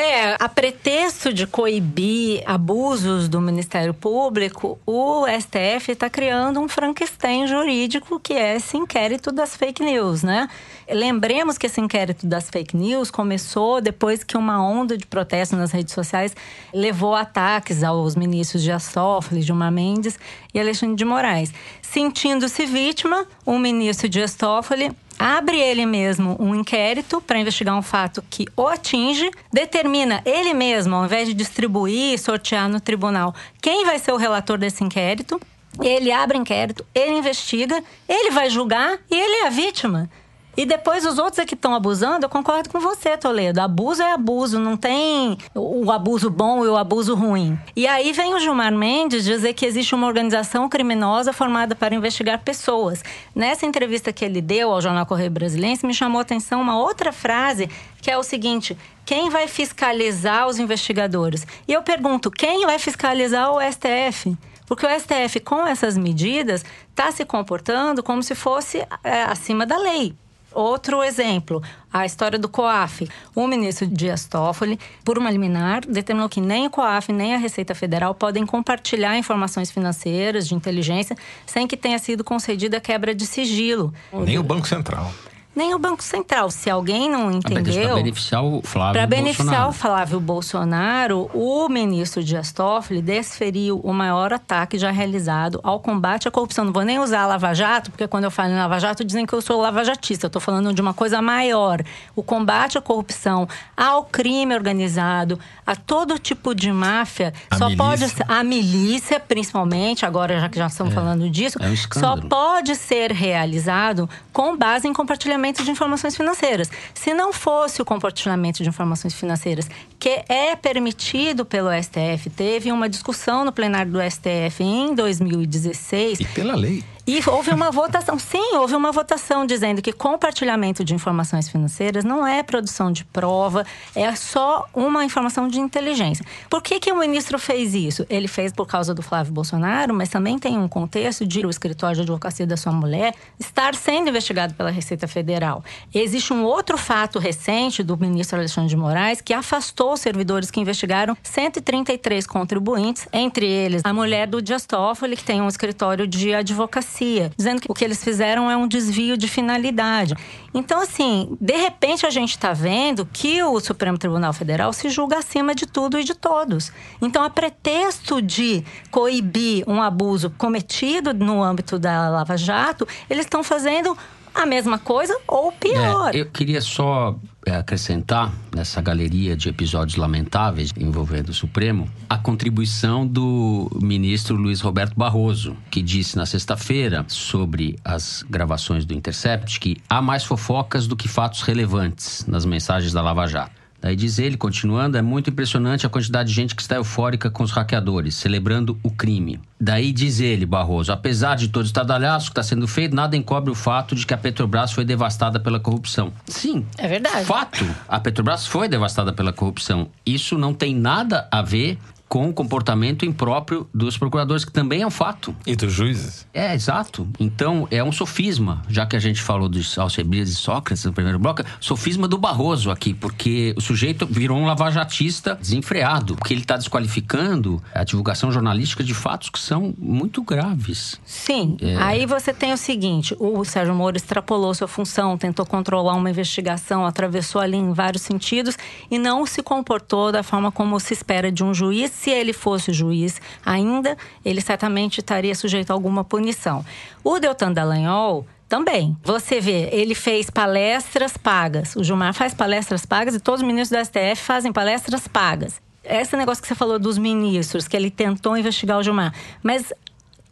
[0.00, 7.48] É, a pretexto de coibir abusos do Ministério Público, o STF está criando um Frankenstein
[7.48, 10.48] jurídico que é esse inquérito das fake news, né?
[10.88, 15.72] Lembremos que esse inquérito das fake news começou depois que uma onda de protesto nas
[15.72, 16.32] redes sociais
[16.72, 20.16] levou ataques aos ministros Dias Toffoli, Gilmar Mendes
[20.54, 21.52] e Alexandre de Moraes.
[21.82, 28.22] Sentindo-se vítima, o ministro Dias Toffoli abre ele mesmo um inquérito para investigar um fato
[28.30, 33.84] que o atinge, determina ele mesmo, ao invés de distribuir e sortear no tribunal, quem
[33.84, 35.40] vai ser o relator desse inquérito.
[35.80, 40.10] Ele abre inquérito, ele investiga, ele vai julgar e ele é a vítima.
[40.58, 43.60] E depois os outros é que estão abusando, eu concordo com você, Toledo.
[43.60, 47.56] Abuso é abuso, não tem o abuso bom e o abuso ruim.
[47.76, 52.40] E aí vem o Gilmar Mendes dizer que existe uma organização criminosa formada para investigar
[52.40, 53.04] pessoas.
[53.36, 57.12] Nessa entrevista que ele deu ao Jornal Correio Brasilense, me chamou a atenção uma outra
[57.12, 57.70] frase,
[58.02, 61.46] que é o seguinte: quem vai fiscalizar os investigadores?
[61.68, 64.36] E eu pergunto, quem vai fiscalizar o STF?
[64.66, 69.78] Porque o STF, com essas medidas, está se comportando como se fosse é, acima da
[69.78, 70.16] lei.
[70.52, 73.08] Outro exemplo, a história do COAF.
[73.34, 77.74] O ministro Dias Toffoli, por uma liminar, determinou que nem o COAF nem a Receita
[77.74, 83.92] Federal podem compartilhar informações financeiras de inteligência sem que tenha sido concedida quebra de sigilo.
[84.12, 85.12] Nem o Banco Central
[85.56, 86.50] nem o Banco Central.
[86.50, 87.84] Se alguém não entendeu.
[87.88, 89.68] Para beneficiar o Flávio Para beneficiar Bolsonaro.
[89.70, 96.28] o Flávio Bolsonaro, o ministro Dias Toffoli desferiu o maior ataque já realizado ao combate
[96.28, 96.64] à corrupção.
[96.64, 99.26] Não vou nem usar a Lava Jato, porque quando eu falo em Lava Jato, dizem
[99.26, 100.26] que eu sou lavajatista.
[100.26, 101.82] Eu estou falando de uma coisa maior.
[102.14, 107.84] O combate à corrupção, ao crime organizado, a todo tipo de máfia, a só milícia.
[107.84, 108.24] pode ser.
[108.28, 110.94] A milícia, principalmente, agora já que já estamos É.
[110.94, 116.70] falando disso, É um só pode ser realizado com base em compartilhamento de informações financeiras.
[116.94, 119.68] Se não fosse o compartilhamento de informações financeiras,
[119.98, 126.20] que é permitido pelo STF, teve uma discussão no plenário do STF em 2016.
[126.20, 126.84] E pela lei.
[127.08, 132.26] E houve uma votação, sim, houve uma votação dizendo que compartilhamento de informações financeiras não
[132.26, 136.22] é produção de prova, é só uma informação de inteligência.
[136.50, 138.04] Por que, que o ministro fez isso?
[138.10, 141.96] Ele fez por causa do Flávio Bolsonaro, mas também tem um contexto de o escritório
[141.96, 145.64] de advocacia da sua mulher estar sendo investigado pela Receita Federal.
[145.94, 150.60] Existe um outro fato recente do ministro Alexandre de Moraes que afastou os servidores que
[150.60, 156.34] investigaram 133 contribuintes, entre eles a mulher do Dias Toffoli, que tem um escritório de
[156.34, 156.97] advocacia
[157.36, 160.14] dizendo que o que eles fizeram é um desvio de finalidade.
[160.52, 165.18] Então, assim, de repente a gente está vendo que o Supremo Tribunal Federal se julga
[165.18, 166.72] acima de tudo e de todos.
[167.00, 173.42] Então, a pretexto de coibir um abuso cometido no âmbito da Lava Jato, eles estão
[173.42, 173.96] fazendo
[174.34, 176.14] a mesma coisa ou pior.
[176.14, 182.18] É, eu queria só é, acrescentar nessa galeria de episódios lamentáveis envolvendo o Supremo a
[182.18, 189.60] contribuição do ministro Luiz Roberto Barroso, que disse na sexta-feira sobre as gravações do Intercept
[189.60, 193.57] que há mais fofocas do que fatos relevantes nas mensagens da Lava Jato.
[193.80, 197.42] Daí diz ele, continuando, é muito impressionante a quantidade de gente que está eufórica com
[197.42, 199.40] os hackeadores, celebrando o crime.
[199.60, 203.50] Daí diz ele, Barroso, apesar de todo o estadalhaço que está sendo feito, nada encobre
[203.50, 206.12] o fato de que a Petrobras foi devastada pela corrupção.
[206.26, 206.66] Sim.
[206.76, 207.24] É verdade.
[207.24, 207.64] Fato.
[207.88, 209.88] A Petrobras foi devastada pela corrupção.
[210.04, 211.78] Isso não tem nada a ver
[212.08, 215.36] com o comportamento impróprio dos procuradores, que também é um fato.
[215.46, 216.26] E dos juízes.
[216.32, 217.06] É, exato.
[217.20, 221.18] Então, é um sofisma, já que a gente falou dos Alcebiades e Sócrates no primeiro
[221.18, 226.56] bloco, sofisma do Barroso aqui, porque o sujeito virou um lavajatista desenfreado, porque ele está
[226.56, 230.98] desqualificando a divulgação jornalística de fatos que são muito graves.
[231.04, 231.56] Sim.
[231.80, 236.86] Aí você tem o seguinte: o Sérgio Moro extrapolou sua função, tentou controlar uma investigação,
[236.86, 238.56] atravessou ali em vários sentidos
[238.90, 241.97] e não se comportou da forma como se espera de um juiz.
[242.00, 246.64] Se ele fosse juiz ainda, ele certamente estaria sujeito a alguma punição.
[247.02, 248.96] O Deltan Dallagnol também.
[249.02, 251.74] Você vê, ele fez palestras pagas.
[251.74, 255.60] O Gilmar faz palestras pagas e todos os ministros do STF fazem palestras pagas.
[255.82, 259.12] Esse negócio que você falou dos ministros, que ele tentou investigar o Gilmar.
[259.42, 259.72] Mas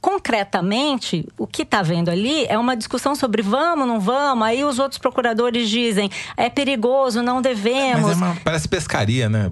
[0.06, 4.46] concretamente, o que está vendo ali é uma discussão sobre vamos, não vamos.
[4.46, 8.12] Aí os outros procuradores dizem é perigoso, não devemos.
[8.12, 9.50] É uma, parece pescaria, né?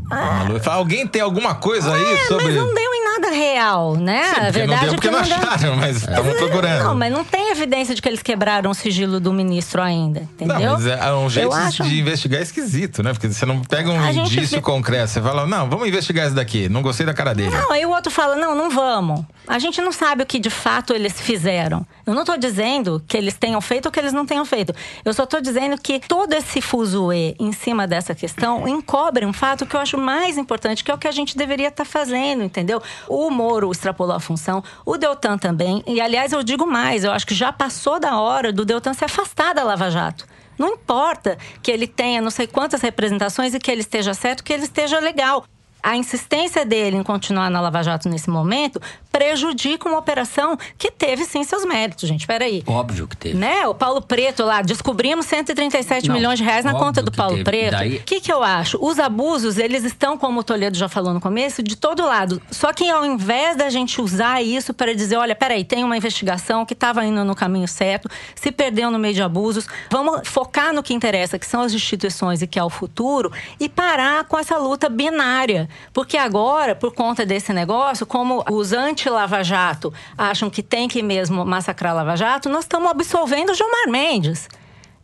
[0.62, 2.44] Fala, Alguém tem alguma coisa aí sobre.
[2.44, 4.22] Mas não deu em nada real, né?
[4.22, 5.36] Sim, a porque verdade não deu é porque que não não deu.
[5.48, 6.84] acharam, mas estavam procurando.
[6.84, 10.60] Não, mas não tem evidência de que eles quebraram o sigilo do ministro ainda, entendeu?
[10.60, 11.82] Não, mas é um jeito acho...
[11.82, 13.12] de investigar esquisito, né?
[13.12, 16.26] Porque você não pega um A gente indício vê- concreto, você fala, não, vamos investigar
[16.26, 17.50] esse daqui, não gostei da cara dele.
[17.50, 19.24] Não, aí o outro fala, não, não vamos.
[19.46, 21.86] A gente não sabe o que de fato eles fizeram.
[22.04, 24.74] Eu não estou dizendo que eles tenham feito ou que eles não tenham feito.
[25.02, 29.64] Eu só estou dizendo que todo esse fuzuê em cima dessa questão encobre um fato
[29.64, 32.82] que eu acho mais importante, que é o que a gente deveria estar fazendo, entendeu?
[33.08, 35.82] O Moro extrapolou a função, o Deltan também.
[35.86, 39.02] E, aliás, eu digo mais, eu acho que já passou da hora do Deltan se
[39.02, 40.26] afastar da Lava Jato.
[40.58, 44.52] Não importa que ele tenha não sei quantas representações e que ele esteja certo, que
[44.52, 45.46] ele esteja legal.
[45.84, 48.80] A insistência dele em continuar na Lava Jato nesse momento
[49.12, 52.26] prejudica uma operação que teve sim seus méritos, gente.
[52.26, 52.64] Peraí.
[52.66, 53.36] Óbvio que teve.
[53.36, 53.66] Né?
[53.68, 57.44] O Paulo Preto lá, descobrimos 137 Não, milhões de reais na conta do Paulo teve.
[57.44, 57.74] Preto.
[57.74, 58.78] O Daí- que, que eu acho?
[58.80, 62.40] Os abusos, eles estão, como o Toledo já falou no começo, de todo lado.
[62.50, 66.64] Só que ao invés da gente usar isso para dizer, olha, peraí, tem uma investigação
[66.64, 70.82] que estava indo no caminho certo, se perdeu no meio de abusos, vamos focar no
[70.82, 73.30] que interessa, que são as instituições e que é o futuro,
[73.60, 75.68] e parar com essa luta binária.
[75.92, 81.44] Porque agora, por conta desse negócio, como os anti-Lava Jato acham que tem que mesmo
[81.44, 84.48] massacrar Lava Jato, nós estamos absolvendo o Gilmar Mendes.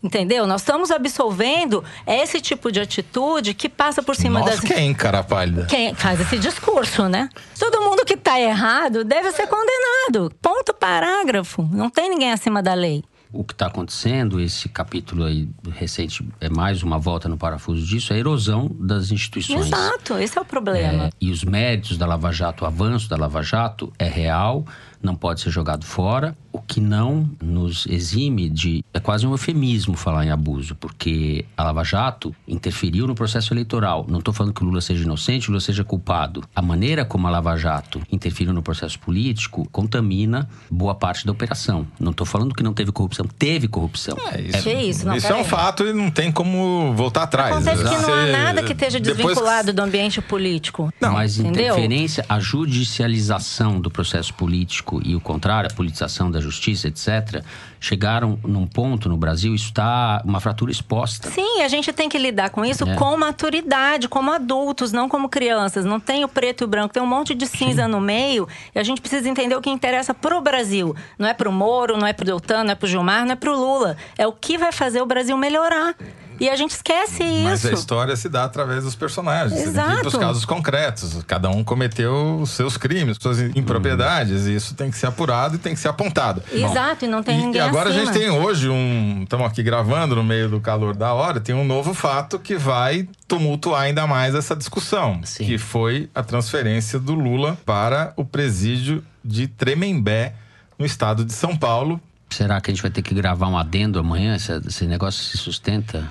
[0.02, 0.46] Entendeu?
[0.46, 4.60] Nós estamos absolvendo esse tipo de atitude que passa por cima Nós das.
[4.60, 5.66] quem, cara pálida?
[5.66, 7.28] Quem faz esse discurso, né?
[7.58, 10.32] Todo mundo que tá errado deve ser condenado.
[10.40, 11.68] Ponto parágrafo.
[11.70, 13.04] Não tem ninguém acima da lei.
[13.32, 18.12] O que está acontecendo, esse capítulo aí recente, é mais uma volta no parafuso disso,
[18.12, 19.66] é a erosão das instituições.
[19.66, 21.04] Exato, esse é o problema.
[21.04, 24.64] É, e os méritos da Lava Jato, o avanço da Lava Jato é real,
[25.00, 26.36] não pode ser jogado fora.
[26.52, 28.84] O que não nos exime de.
[28.92, 34.04] É quase um eufemismo falar em abuso, porque a Lava Jato interferiu no processo eleitoral.
[34.08, 36.42] Não estou falando que o Lula seja inocente, o Lula seja culpado.
[36.54, 41.86] A maneira como a Lava Jato interferiu no processo político contamina boa parte da operação.
[41.98, 44.16] Não estou falando que não teve corrupção, teve corrupção.
[44.32, 44.62] É isso.
[44.62, 47.54] Que isso, não, isso é um fato e não tem como voltar atrás.
[47.54, 50.92] Acontece que não há nada que esteja depois desvinculado do ambiente político.
[51.00, 51.74] Mas entendeu?
[51.74, 57.42] interferência, a judicialização do processo político e o contrário, a politização da justiça, etc.,
[57.78, 61.30] chegaram num ponto no Brasil, isso está uma fratura exposta.
[61.30, 62.94] Sim, a gente tem que lidar com isso É.
[62.94, 65.84] com maturidade, como adultos, não como crianças.
[65.84, 68.46] Não tem o preto e o branco, tem um monte de cinza no meio.
[68.74, 70.94] E a gente precisa entender o que interessa pro Brasil.
[71.18, 73.56] Não é pro Moro, não é pro Deltan, não é pro Gilmar, não é pro
[73.58, 73.96] Lula.
[74.18, 75.94] É o que vai fazer o Brasil melhorar.
[76.40, 77.74] E a gente esquece Mas a isso.
[77.80, 79.60] história se dá através dos personagens.
[79.60, 80.00] Exato.
[80.00, 81.22] pros casos concretos.
[81.26, 84.46] Cada um cometeu os seus crimes, suas impropriedades.
[84.46, 86.42] E isso tem que ser apurado e tem que ser apontado.
[86.50, 88.02] Exato, e não tem E- ninguém E agora acima.
[88.02, 89.20] a gente tem hoje um.
[89.22, 93.06] Estamos aqui gravando no meio do calor da hora, tem um novo fato que vai
[93.28, 95.20] tumultuar ainda mais essa discussão.
[95.24, 95.44] Sim.
[95.44, 100.32] Que foi a transferência do Lula para o presídio de Tremembé,
[100.78, 102.00] no estado de São Paulo.
[102.30, 104.36] Será que a gente vai ter que gravar um adendo amanhã?
[104.36, 106.08] Esse, esse negócio se sustenta?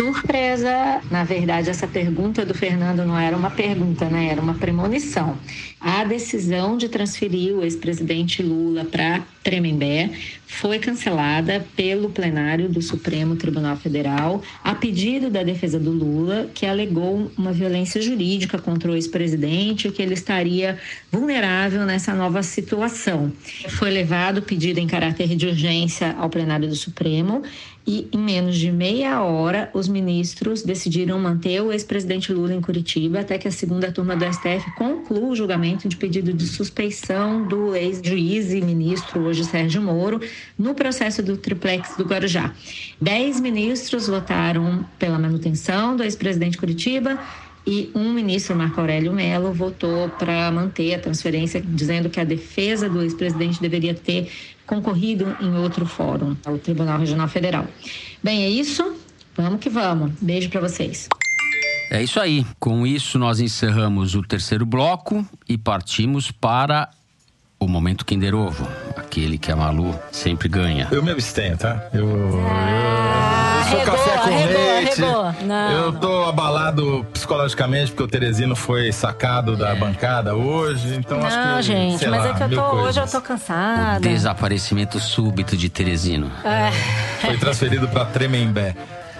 [0.00, 1.02] Surpresa!
[1.10, 4.28] Na verdade, essa pergunta do Fernando não era uma pergunta, né?
[4.28, 5.36] Era uma premonição.
[5.78, 10.08] A decisão de transferir o ex-presidente Lula para Tremembé
[10.50, 16.66] foi cancelada pelo plenário do Supremo Tribunal Federal a pedido da defesa do Lula, que
[16.66, 20.76] alegou uma violência jurídica contra o ex-presidente, que ele estaria
[21.10, 23.32] vulnerável nessa nova situação.
[23.68, 27.42] Foi levado o pedido em caráter de urgência ao plenário do Supremo
[27.86, 33.20] e em menos de meia hora os ministros decidiram manter o ex-presidente Lula em Curitiba
[33.20, 37.74] até que a segunda turma do STF conclua o julgamento de pedido de suspeição do
[37.74, 40.20] ex-juiz e ministro, hoje Sérgio Moro,
[40.58, 42.52] no processo do triplex do Guarujá.
[43.00, 47.18] Dez ministros votaram pela manutenção do ex-presidente Curitiba
[47.66, 52.88] e um ministro, Marco Aurélio Mello, votou para manter a transferência, dizendo que a defesa
[52.88, 54.30] do ex-presidente deveria ter
[54.66, 57.66] concorrido em outro fórum, o Tribunal Regional Federal.
[58.22, 58.96] Bem, é isso.
[59.36, 60.12] Vamos que vamos.
[60.20, 61.08] Beijo para vocês.
[61.90, 62.46] É isso aí.
[62.58, 66.88] Com isso, nós encerramos o terceiro bloco e partimos para
[67.60, 68.66] o momento Kinder Ovo.
[68.96, 70.88] Aquele que a Malu sempre ganha.
[70.90, 71.84] Eu me abstenho, tá?
[71.92, 72.08] Eu.
[72.08, 72.40] eu...
[72.48, 75.02] Ah, eu sou arregou, café com arregou, leite.
[75.04, 75.34] arregou.
[75.46, 76.00] Não, eu não.
[76.00, 80.94] tô abalado psicologicamente porque o Teresino foi sacado da bancada hoje.
[80.96, 81.62] Então acho Não, que.
[81.62, 84.00] gente, sei mas lá, é que eu tô, hoje eu tô cansada.
[84.00, 86.30] Desaparecimento súbito de Teresino.
[86.44, 86.70] É,
[87.20, 88.74] Foi transferido pra Tremembé.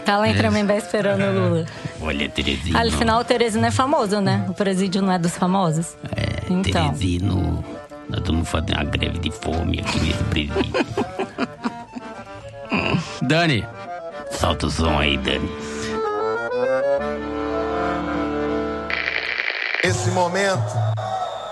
[0.04, 1.66] tá lá em Tremembé esperando o Lula.
[2.00, 2.78] Olha, Teresino.
[2.78, 4.46] Ah, Afinal, o Teresino é famoso, né?
[4.48, 5.94] O presídio não é dos famosos.
[6.16, 6.88] É, Então.
[6.88, 7.62] Teresino.
[8.10, 10.86] Nós estamos fazendo uma greve de fome aqui nesse presídio.
[13.22, 13.64] Dani,
[14.32, 15.48] solta o som aí, Dani.
[19.84, 20.74] Esse momento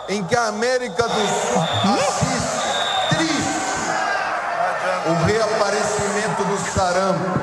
[0.09, 1.63] em que a América do Sul
[1.95, 3.59] assiste triste
[5.07, 7.41] o reaparecimento do sarampo,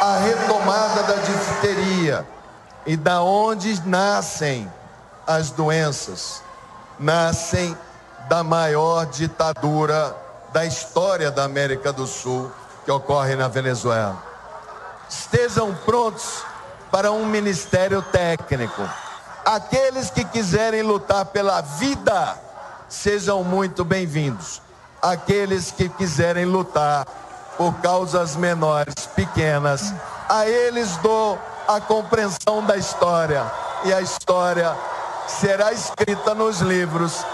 [0.00, 2.24] a retomada da difteria
[2.86, 4.70] e da onde nascem
[5.26, 6.40] as doenças,
[7.00, 7.76] nascem
[8.28, 10.14] da maior ditadura
[10.52, 12.50] da história da América do Sul,
[12.84, 14.16] que ocorre na Venezuela.
[15.08, 16.42] Estejam prontos
[16.90, 18.82] para um ministério técnico.
[19.44, 22.36] Aqueles que quiserem lutar pela vida,
[22.88, 24.60] sejam muito bem-vindos.
[25.00, 27.06] Aqueles que quiserem lutar
[27.56, 29.92] por causas menores, pequenas,
[30.28, 33.44] a eles dou a compreensão da história.
[33.84, 34.76] E a história
[35.26, 37.24] será escrita nos livros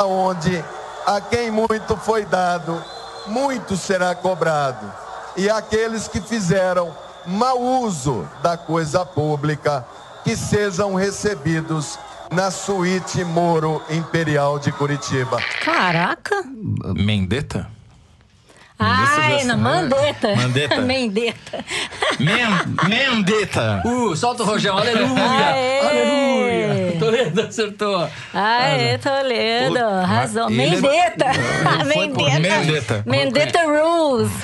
[0.00, 0.64] aonde
[1.06, 2.82] a quem muito foi dado,
[3.26, 4.90] muito será cobrado.
[5.36, 6.94] E aqueles que fizeram
[7.26, 9.84] mau uso da coisa pública,
[10.24, 11.98] que sejam recebidos
[12.32, 15.38] na suíte Moro Imperial de Curitiba.
[15.62, 16.42] Caraca!
[16.94, 17.68] Mendetta?
[18.80, 20.34] Ai, não, Mandetta.
[20.36, 20.80] Mandetta.
[20.80, 21.64] Mendetta.
[22.18, 22.48] Men
[22.88, 23.82] Mendetta!
[23.84, 25.50] Uh, solta o rojão, aleluia!
[25.52, 25.80] Aê!
[25.80, 26.98] Aleluia!
[26.98, 28.08] Toledo acertou.
[28.32, 29.74] Aê, Toledo.
[31.92, 33.02] Foi por Mendetta.
[33.06, 34.30] Mendetta Rules.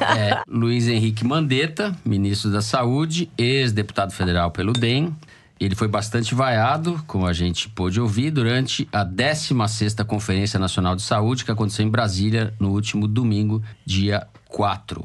[0.00, 5.14] É, Luiz Henrique Mandetta, ministro da Saúde, ex-deputado federal pelo DEM.
[5.60, 11.02] Ele foi bastante vaiado, como a gente pôde ouvir, durante a 16ª Conferência Nacional de
[11.02, 15.04] Saúde, que aconteceu em Brasília no último domingo, dia 4.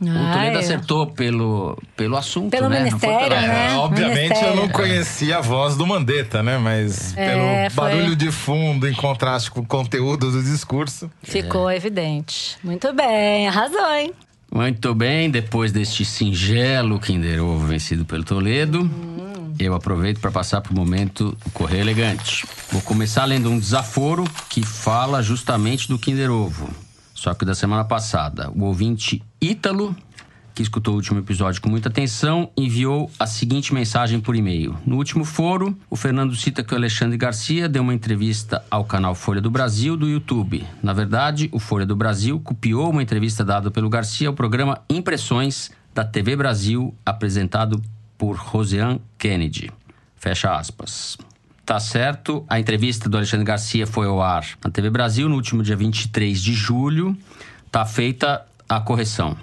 [0.00, 0.58] O Ah, Toledo é.
[0.60, 2.90] acertou pelo, pelo assunto, Pelo né?
[2.90, 3.68] Não foi ministério, pela- né?
[3.68, 4.72] É, obviamente eu não Ministério.
[4.72, 6.58] conhecia a voz do Mandetta, né?
[6.58, 7.84] Mas É, pelo foi.
[7.84, 11.08] barulho de fundo em contraste com o conteúdo do discurso.
[11.22, 12.56] Ficou evidente.
[12.64, 14.12] Muito bem, arrasou, hein?
[14.52, 18.84] Muito bem, depois deste singelo Kinder Ovo vencido pelo Toledo,
[19.58, 22.46] eu aproveito para passar para o momento do Correio Elegante.
[22.70, 26.68] Vou começar lendo um desaforo que fala justamente do Kinder Ovo,
[27.14, 28.50] só que da semana passada.
[28.50, 29.94] O ouvinte Ítalo,
[30.54, 34.76] que escutou o último episódio com muita atenção, enviou a seguinte mensagem por e-mail.
[34.84, 39.14] No último foro, o Fernando cita que o Alexandre Garcia deu uma entrevista ao canal
[39.14, 40.64] Folha do Brasil do YouTube.
[40.82, 45.70] Na verdade, o Folha do Brasil copiou uma entrevista dada pelo Garcia ao programa Impressões
[45.94, 47.82] da TV Brasil, apresentado
[48.16, 49.70] por Roseanne Kennedy.
[50.16, 51.18] Fecha aspas.
[51.64, 55.62] Tá certo, a entrevista do Alexandre Garcia foi ao ar na TV Brasil no último
[55.62, 57.16] dia 23 de julho.
[57.70, 59.36] Tá feita a correção.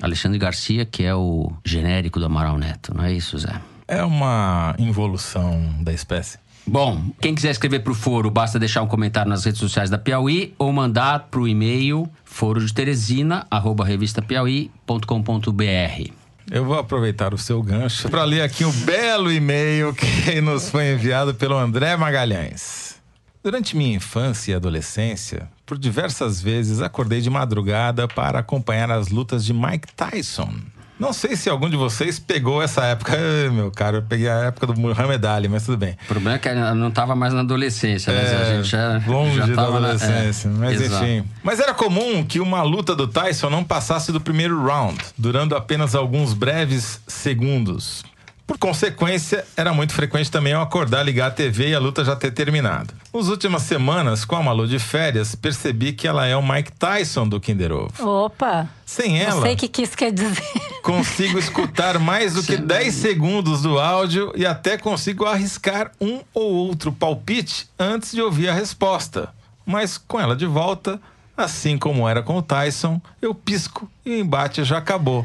[0.00, 3.60] Alexandre Garcia, que é o genérico do Amaral Neto, não é isso, Zé?
[3.86, 6.38] É uma involução da espécie.
[6.66, 10.54] Bom, quem quiser escrever pro foro, basta deixar um comentário nas redes sociais da Piauí
[10.58, 16.21] ou mandar pro e-mail foro de Teresina, arroba revistapiauí.com.br.
[16.50, 20.92] Eu vou aproveitar o seu gancho para ler aqui um belo e-mail que nos foi
[20.92, 23.00] enviado pelo André Magalhães.
[23.42, 29.44] Durante minha infância e adolescência, por diversas vezes acordei de madrugada para acompanhar as lutas
[29.44, 30.54] de Mike Tyson.
[31.02, 33.12] Não sei se algum de vocês pegou essa época.
[33.18, 35.96] Ai, meu cara, eu peguei a época do Muhammad Ali, mas tudo bem.
[36.04, 39.02] O problema é que ela não estava mais na adolescência, mas a É, gente já.
[39.06, 41.04] longe já da tava na- adolescência, é, mas exato.
[41.04, 41.24] enfim.
[41.42, 45.94] Mas era comum que uma luta do Tyson não passasse do primeiro round, durando apenas
[45.94, 48.04] alguns breves segundos.
[48.46, 52.14] Por consequência, era muito frequente também eu acordar, ligar a TV e a luta já
[52.14, 52.92] ter terminado.
[53.14, 57.26] Nas últimas semanas, com a Malu de férias, percebi que ela é o Mike Tyson
[57.26, 58.06] do Kinder Ovo.
[58.06, 58.68] Opa!
[58.84, 60.42] Sem Não ela, sei o que, que isso quer dizer.
[60.82, 66.52] Consigo escutar mais do que 10 segundos do áudio e até consigo arriscar um ou
[66.52, 69.32] outro palpite antes de ouvir a resposta.
[69.64, 71.00] Mas com ela de volta,
[71.36, 75.24] assim como era com o Tyson, eu pisco e o embate já acabou.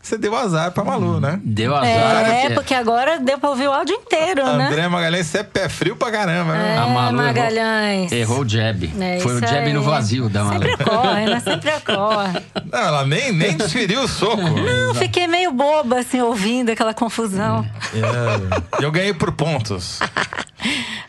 [0.00, 1.38] Você deu azar pra Malu, né?
[1.44, 1.86] Deu azar.
[1.88, 4.68] É, porque- porque agora deu pra ouvir o áudio inteiro, né?
[4.68, 6.76] André Magalhães, você é pé frio pra caramba, né?
[6.76, 8.12] É, A Malu errou- Magalhães.
[8.12, 8.90] Errou o jab.
[9.00, 9.72] É Foi o jab aí.
[9.72, 10.62] no vazio da Malu.
[10.62, 11.40] Sempre ocorre, né?
[11.40, 12.40] Sempre ocorre.
[12.72, 14.40] Não, ela nem, nem desferiu o soco.
[14.40, 17.66] Não, fiquei meio boba, assim, ouvindo aquela confusão.
[17.92, 19.98] É, eu ganhei por pontos.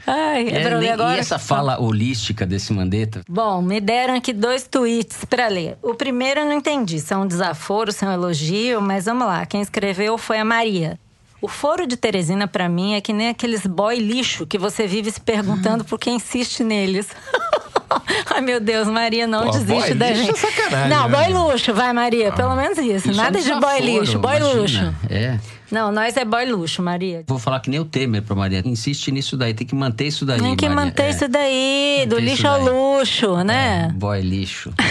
[0.06, 1.16] Ai, é, É, pra ler nem- agora?
[1.18, 3.22] E essa fala holística desse Mandetta?
[3.30, 5.78] Bom, me deram aqui dois tweets pra ler.
[5.84, 9.26] O primeiro eu não entendi, se é um desaforo, se é um elogio, mas vamos
[9.28, 9.46] lá.
[9.46, 11.00] Quem escreveu foi a Maria.
[11.42, 15.10] O foro de Teresina pra mim é que nem aqueles boy lixo que você vive
[15.10, 17.08] se perguntando por quem insiste neles.
[18.36, 20.36] Ai, meu Deus, Maria, não Pô, desiste boy da lixo gente.
[20.46, 21.18] é sacanagem, não, né?
[21.18, 23.10] boy luxo, vai, Maria, pelo menos isso.
[23.10, 24.62] Isso Nada é um de boy lixo, boy imagina.
[24.62, 24.96] luxo.
[25.10, 25.40] É.
[25.72, 27.24] Não, nós é boy luxo, Maria.
[27.28, 28.62] Vou falar que nem o Temer pra Maria.
[28.66, 30.40] Insiste nisso daí, tem que manter isso daí.
[30.40, 30.86] Tem que Maria.
[30.86, 31.10] manter É.
[31.10, 32.74] isso daí, do Manter lixo ao daí.
[32.74, 33.92] luxo, né?
[33.96, 34.74] Boy lixo.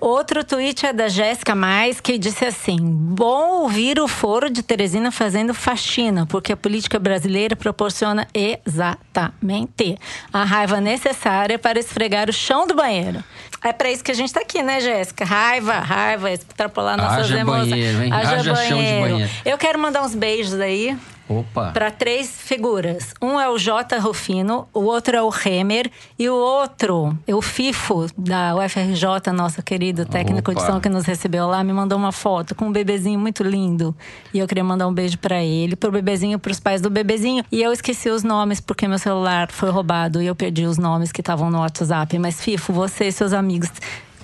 [0.00, 5.10] Outro tweet é da Jéssica Mais, que disse assim: Bom ouvir o foro de Teresina
[5.10, 9.98] fazendo faxina, porque a política brasileira proporciona exatamente
[10.32, 13.22] a raiva necessária para esfregar o chão do banheiro.
[13.64, 15.24] É para isso que a gente tá aqui, né, Jéssica?
[15.24, 17.70] Raiva, raiva, extrapolar nossas Haja emoções.
[17.70, 18.12] banheiro, hein?
[18.12, 19.30] Haja chão de banheiro.
[19.44, 20.96] Eu quero mandar uns beijos aí
[21.28, 21.72] Opa.
[21.72, 23.12] para três figuras.
[23.20, 23.98] Um é o J.
[23.98, 29.62] Rufino, o outro é o Remer e o outro é o Fifo, da UFRJ, nosso
[29.62, 30.72] querido técnico de Opa.
[30.72, 33.94] som que nos recebeu lá, me mandou uma foto com um bebezinho muito lindo.
[34.32, 37.44] E eu queria mandar um beijo para ele, pro bebezinho, pros pais do bebezinho.
[37.52, 41.12] E eu esqueci os nomes porque meu celular foi roubado e eu perdi os nomes
[41.12, 42.18] que estavam no WhatsApp.
[42.18, 43.70] Mas Fifo, você e seus amigos,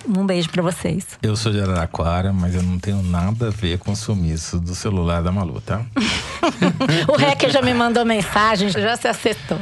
[0.07, 1.07] um beijo para vocês.
[1.23, 4.75] Eu sou de Araraquara, mas eu não tenho nada a ver com o sumiço do
[4.75, 5.83] celular da Malu, tá?
[7.09, 9.59] O Hacker já me mandou mensagem, já se acertou.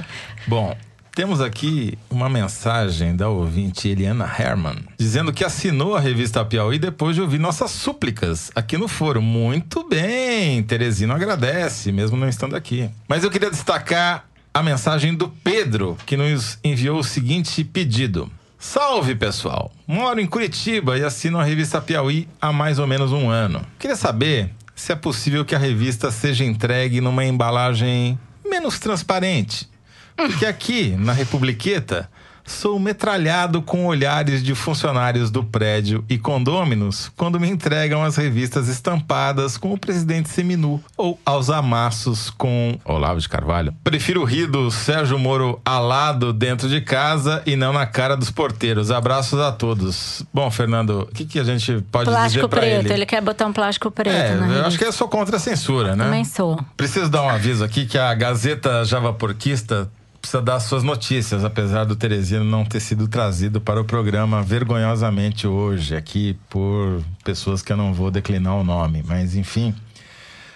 [0.46, 0.76] Bom,
[1.14, 7.14] Temos aqui uma mensagem da ouvinte Eliana Herman, dizendo que assinou a revista Piauí depois
[7.14, 9.20] de ouvir nossas súplicas aqui no foro.
[9.20, 12.88] Muito bem, Teresino agradece, mesmo não estando aqui.
[13.06, 14.24] Mas eu queria destacar
[14.54, 18.30] a mensagem do Pedro, que nos enviou o seguinte pedido.
[18.62, 19.72] Salve pessoal!
[19.88, 23.66] Moro em Curitiba e assino a revista Piauí há mais ou menos um ano.
[23.76, 28.16] Queria saber se é possível que a revista seja entregue numa embalagem
[28.48, 29.68] menos transparente.
[30.14, 32.08] Porque aqui, na Republiqueta,
[32.52, 38.68] sou metralhado com olhares de funcionários do prédio e condôminos quando me entregam as revistas
[38.68, 43.74] estampadas com o presidente seminu ou aos amassos com Olavo de Carvalho.
[43.82, 48.90] Prefiro rir do Sérgio Moro alado dentro de casa e não na cara dos porteiros.
[48.90, 50.22] Abraços a todos.
[50.32, 52.92] Bom, Fernando, o que, que a gente pode Plástico dizer preto, ele?
[52.94, 54.66] ele quer botar um plástico preto É, eu revista.
[54.66, 56.04] acho que eu sou contra a censura, né?
[56.04, 56.58] Também sou.
[56.76, 59.90] Preciso dar um aviso aqui que a Gazeta Javaporquista
[60.22, 65.48] precisa dar suas notícias, apesar do Teresino não ter sido trazido para o programa vergonhosamente
[65.48, 69.74] hoje, aqui por pessoas que eu não vou declinar o nome, mas enfim.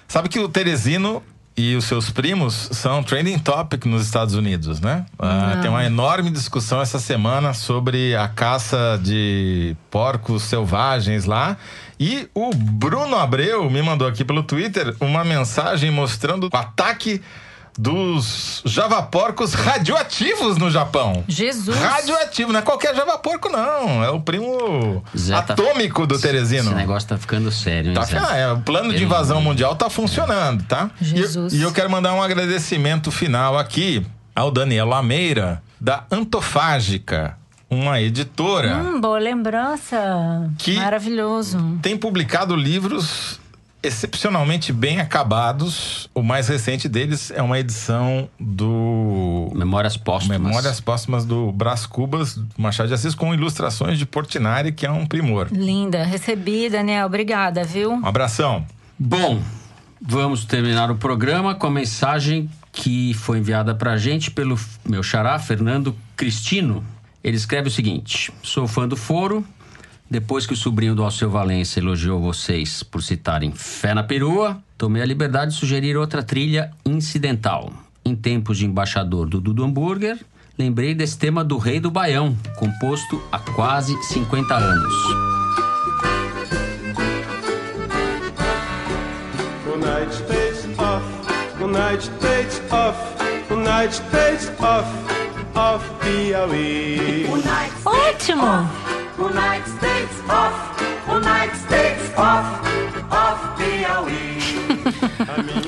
[0.06, 1.20] Sabe que o Teresino
[1.56, 5.04] e os seus primos são trending topic nos Estados Unidos, né?
[5.18, 11.56] Ah, tem uma enorme discussão essa semana sobre a caça de porcos selvagens lá.
[11.98, 17.22] E o Bruno Abreu me mandou aqui pelo Twitter uma mensagem mostrando o ataque
[17.78, 21.24] dos javaporcos radioativos no Japão.
[21.28, 21.76] Jesus!
[21.78, 24.02] Radioativo, não é qualquer javaporco, não.
[24.02, 26.68] É o primo Zé tá- atômico do Teresino.
[26.70, 29.88] Esse negócio tá ficando sério, hein, Tá, ah, é, o plano de invasão mundial tá
[29.90, 30.90] funcionando, tá?
[31.00, 31.52] Jesus.
[31.52, 34.04] E, eu- e eu quero mandar um agradecimento final aqui
[34.34, 37.36] ao Daniel Lameira, da Antofágica,
[37.68, 39.96] uma editora Hum, boa lembrança.
[40.58, 41.78] Que- Maravilhoso.
[41.82, 43.40] tem publicado livros
[43.86, 46.10] excepcionalmente bem acabados.
[46.14, 50.40] O mais recente deles é uma edição do Memórias Póstumas.
[50.40, 54.90] Memórias Póstumas do Brás Cubas, do Machado de Assis, com ilustrações de Portinari, que é
[54.90, 55.48] um primor.
[55.52, 56.02] Linda.
[56.02, 57.06] Recebi, Daniel.
[57.06, 57.92] Obrigada, viu?
[57.92, 58.66] Um abração.
[58.98, 59.40] Bom,
[60.00, 65.38] vamos terminar o programa com a mensagem que foi enviada pra gente pelo meu xará,
[65.38, 66.84] Fernando Cristino.
[67.22, 69.44] Ele escreve o seguinte: Sou fã do Foro.
[70.08, 75.02] Depois que o sobrinho do Alceu Valença elogiou vocês por citarem Fé na Perua, tomei
[75.02, 77.72] a liberdade de sugerir outra trilha incidental.
[78.04, 80.16] Em tempos de embaixador do Dudu Hambúrguer,
[80.56, 84.94] lembrei desse tema do Rei do Baião, composto há quase 50 anos.
[89.74, 91.04] United States of,
[91.60, 92.96] United States of,
[93.52, 94.86] United States of,
[95.56, 97.26] of Piauí.
[97.84, 98.85] Ótimo!
[99.18, 100.54] United States of,
[101.10, 102.46] United States of,
[103.10, 104.36] of Piauí.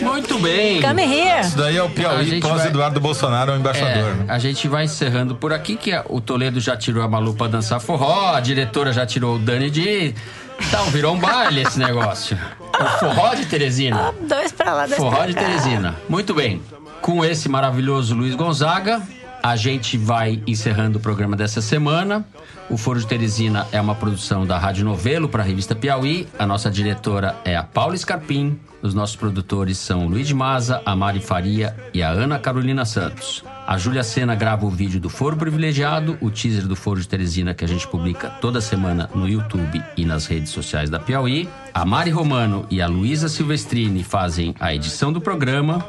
[0.02, 0.80] Muito bem.
[0.82, 1.40] Come here.
[1.40, 4.16] Isso daí é o Piauí gente pós vai- Eduardo Bolsonaro, o embaixador.
[4.28, 7.34] É, a gente vai encerrando por aqui, que a- o Toledo já tirou a Malu
[7.34, 10.14] pra dançar forró, a diretora já tirou o Dani de...
[10.60, 12.36] Então, virou um baile esse negócio.
[12.80, 14.12] O forró de Teresina.
[14.28, 15.34] Dois pra lá, dois Forró pra de.
[15.34, 15.94] Teresina.
[16.08, 16.60] Muito bem.
[17.00, 19.00] Com esse maravilhoso Luiz Gonzaga,
[19.48, 22.22] a gente vai encerrando o programa dessa semana.
[22.68, 26.28] O Foro de Teresina é uma produção da Rádio Novelo para a revista Piauí.
[26.38, 28.60] A nossa diretora é a Paula Scarpim.
[28.82, 33.42] Os nossos produtores são o Luiz Maza, a Mari Faria e a Ana Carolina Santos.
[33.66, 37.54] A Júlia Sena grava o vídeo do Foro Privilegiado, o teaser do Foro de Teresina
[37.54, 41.48] que a gente publica toda semana no YouTube e nas redes sociais da Piauí.
[41.72, 45.84] A Mari Romano e a Luísa Silvestrini fazem a edição do programa.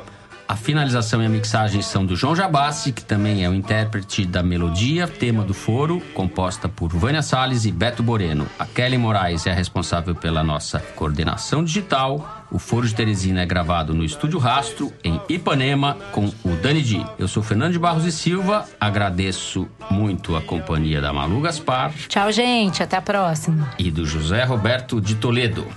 [0.50, 4.42] A finalização e a mixagem são do João Jabassi, que também é o intérprete da
[4.42, 8.48] melodia, tema do foro, composta por Vânia Salles e Beto Boreno.
[8.58, 12.48] A Kelly Moraes é a responsável pela nossa coordenação digital.
[12.50, 17.06] O Foro de Teresina é gravado no Estúdio Rastro, em Ipanema, com o Dani Di.
[17.20, 22.32] Eu sou Fernando de Barros e Silva, agradeço muito a companhia da Malu Gaspar Tchau,
[22.32, 22.82] gente.
[22.82, 23.70] Até a próxima.
[23.78, 25.68] e do José Roberto de Toledo.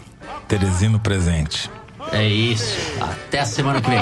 [0.49, 1.71] Teresino presente.
[2.11, 2.77] É isso.
[3.01, 4.01] Até a semana que vem.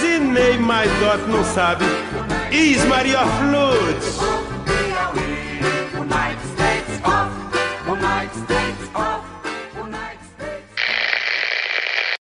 [0.00, 1.84] Zinei mais dot não sabe.
[2.50, 4.18] Is Maria Flores.